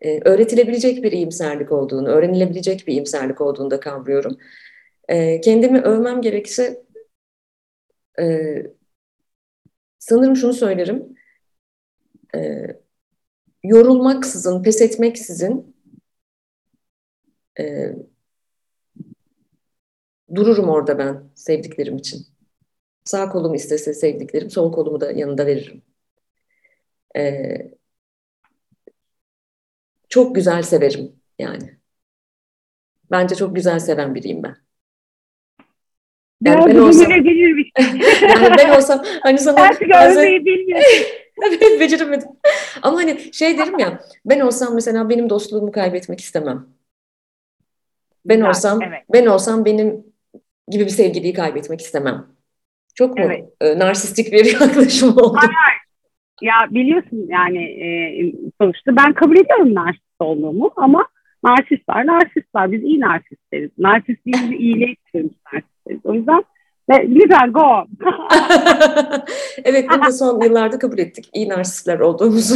[0.00, 4.38] e, öğretilebilecek bir iyimserlik olduğunu, öğrenilebilecek bir iyimserlik olduğunu da kavruyorum.
[5.08, 6.84] E, kendimi övmem gerekirse
[8.20, 8.54] e,
[9.98, 11.16] sanırım şunu söylerim.
[12.34, 12.66] E,
[13.62, 15.73] yorulmaksızın, pes etmeksizin
[17.58, 17.94] e,
[20.34, 22.26] dururum orada ben sevdiklerim için.
[23.04, 25.82] Sağ kolum istese sevdiklerim, sol kolumu da yanında veririm.
[27.16, 27.70] Ee,
[30.08, 31.78] çok güzel severim yani.
[33.10, 34.56] Bence çok güzel seven biriyim ben.
[36.42, 37.10] Yani ben olsam,
[38.22, 40.24] yani ben olsam hani sana Artık bazen,
[41.46, 42.28] evet beceremedim.
[42.82, 46.73] Ama hani şey derim ya ben olsam mesela benim dostluğumu kaybetmek istemem.
[48.26, 49.02] Ben yani, olsam evet.
[49.12, 50.04] ben olsam benim
[50.68, 52.26] gibi bir sevgiliyi kaybetmek istemem.
[52.94, 53.44] Çok mu evet.
[53.60, 55.36] e, narsistik bir yaklaşım oldu?
[55.36, 55.84] Hayır.
[56.42, 57.86] Ya biliyorsun yani e,
[58.60, 61.06] sonuçta ben kabul ediyorum narsist olduğumu ama
[61.44, 62.72] narsistler narsistler.
[62.72, 63.70] Biz iyi narsistleriz.
[63.78, 64.54] Narsistliğimizi
[65.06, 66.00] istiyoruz narsistleriz.
[66.04, 66.44] O yüzden
[66.90, 67.84] ve, lütfen go.
[69.64, 71.30] evet bunu da son yıllarda kabul ettik.
[71.34, 72.54] İyi narsistler olduğumuzu.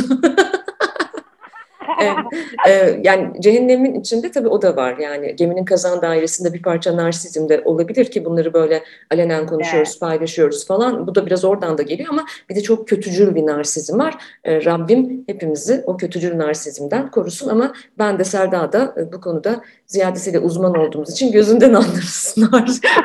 [2.02, 4.98] E, e, yani cehennemin içinde tabii o da var.
[4.98, 10.00] Yani geminin kazan dairesinde bir parça narsizm de olabilir ki bunları böyle alenen konuşuyoruz, evet.
[10.00, 11.06] paylaşıyoruz falan.
[11.06, 14.14] Bu da biraz oradan da geliyor ama bir de çok kötücül bir narsizm var.
[14.44, 20.38] E, Rabbim hepimizi o kötücül narsizmden korusun ama ben de Serda'da e, bu konuda ziyadesiyle
[20.38, 22.36] uzman olduğumuz için gözünden anlarız.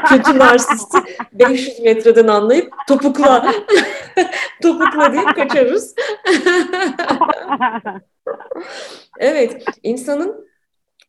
[0.09, 0.97] Kötü narsisti
[1.33, 3.53] 500 metreden anlayıp topukla
[4.61, 5.95] topukla deyip kaçarız.
[9.19, 10.47] evet, insanın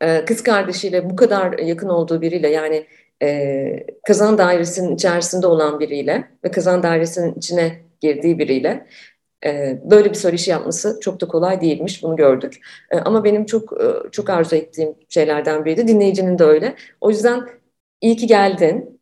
[0.01, 2.87] e, kız kardeşiyle bu kadar yakın olduğu biriyle yani
[3.23, 8.87] e, kazan dairesinin içerisinde olan biriyle ve kazan dairesinin içine girdiği biriyle
[9.91, 12.61] böyle bir söyleşi yapması çok da kolay değilmiş bunu gördük.
[12.91, 15.89] E, ama benim çok e, çok arzu ettiğim şeylerden biriydi.
[15.89, 16.77] Dinleyicinin de öyle.
[17.01, 17.49] O yüzden
[18.01, 19.01] iyi ki geldin.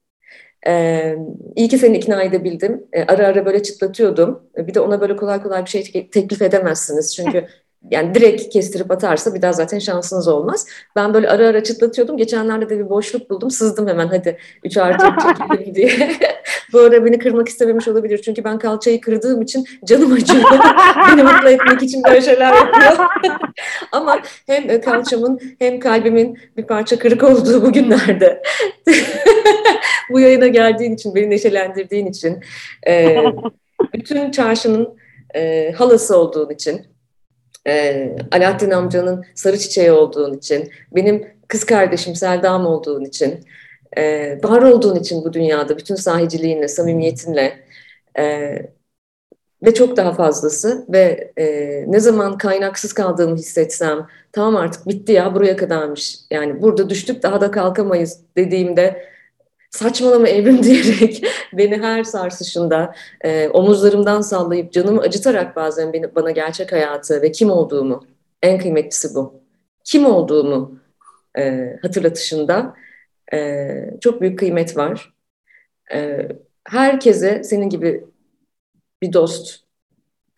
[0.66, 1.16] Ee,
[1.56, 2.86] iyi ki seni ikna edebildim.
[2.92, 4.50] Ee, ara ara böyle çıtlatıyordum.
[4.58, 7.16] Ee, bir de ona böyle kolay kolay bir şey teklif edemezsiniz.
[7.16, 7.46] Çünkü
[7.90, 10.66] yani direkt kestirip atarsa bir daha zaten şansınız olmaz.
[10.96, 12.16] Ben böyle ara ara çıtlatıyordum.
[12.16, 13.50] Geçenlerde de bir boşluk buldum.
[13.50, 16.12] Sızdım hemen hadi 3 artı çekelim diye.
[16.72, 18.22] Bu ara beni kırmak istememiş olabilir.
[18.24, 20.42] Çünkü ben kalçayı kırdığım için canım acıyor.
[21.08, 23.08] beni mutlu etmek için böyle şeyler yapıyor.
[23.92, 28.42] Ama hem kalçamın hem kalbimin bir parça kırık olduğu bu günlerde
[30.10, 32.40] bu yayına geldiğin için, beni neşelendirdiğin için
[33.94, 34.96] bütün çarşının
[35.76, 36.91] halası olduğun için
[37.66, 43.40] e, Alaaddin amcanın sarı çiçeği olduğun için, benim kız kardeşim Selda'm olduğun için,
[43.96, 47.64] e, var olduğun için bu dünyada bütün sahiciliğinle, samimiyetinle
[48.18, 48.56] e,
[49.62, 51.44] ve çok daha fazlası ve e,
[51.88, 56.18] ne zaman kaynaksız kaldığımı hissetsem tamam artık bitti ya buraya kadarmış.
[56.30, 59.11] Yani burada düştük daha da kalkamayız dediğimde
[59.72, 66.72] saçmalama evrim diyerek beni her sarsışında e, omuzlarımdan sallayıp canımı acıtarak bazen beni, bana gerçek
[66.72, 68.06] hayatı ve kim olduğumu
[68.42, 69.42] en kıymetlisi bu.
[69.84, 70.80] Kim olduğumu
[71.38, 72.74] e, hatırlatışında
[73.32, 73.68] e,
[74.00, 75.14] çok büyük kıymet var.
[75.94, 76.28] E,
[76.64, 78.04] herkese senin gibi
[79.02, 79.60] bir dost,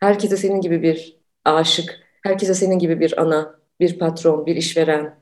[0.00, 5.18] herkese senin gibi bir aşık, herkese senin gibi bir ana, bir patron, bir işveren,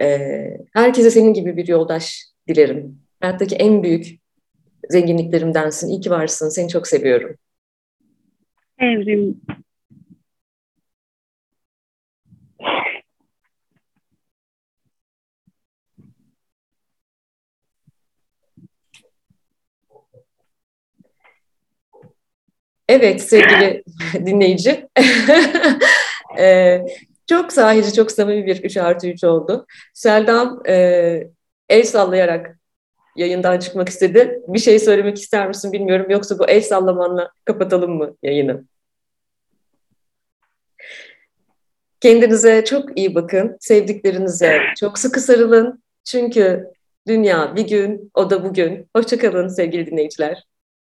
[0.00, 0.38] e,
[0.74, 3.07] herkese senin gibi bir yoldaş dilerim.
[3.20, 4.06] Hayattaki en büyük
[4.90, 5.88] zenginliklerimdensin.
[5.88, 6.48] İyi ki varsın.
[6.48, 7.36] Seni çok seviyorum.
[8.78, 9.40] Evrim.
[22.88, 23.82] Evet sevgili
[24.26, 24.88] dinleyici.
[26.38, 26.86] ee,
[27.26, 29.66] çok sahici, çok samimi bir 3 artı 3 oldu.
[29.94, 30.74] Seldam e,
[31.68, 32.57] el sallayarak
[33.18, 34.42] yayından çıkmak istedi.
[34.48, 36.06] Bir şey söylemek ister misin bilmiyorum.
[36.10, 38.64] Yoksa bu el sallamanla kapatalım mı yayını?
[42.00, 43.56] Kendinize çok iyi bakın.
[43.60, 45.82] Sevdiklerinize çok sıkı sarılın.
[46.04, 46.72] Çünkü
[47.06, 48.88] dünya bir gün, o da bugün.
[48.96, 50.44] Hoşçakalın sevgili dinleyiciler.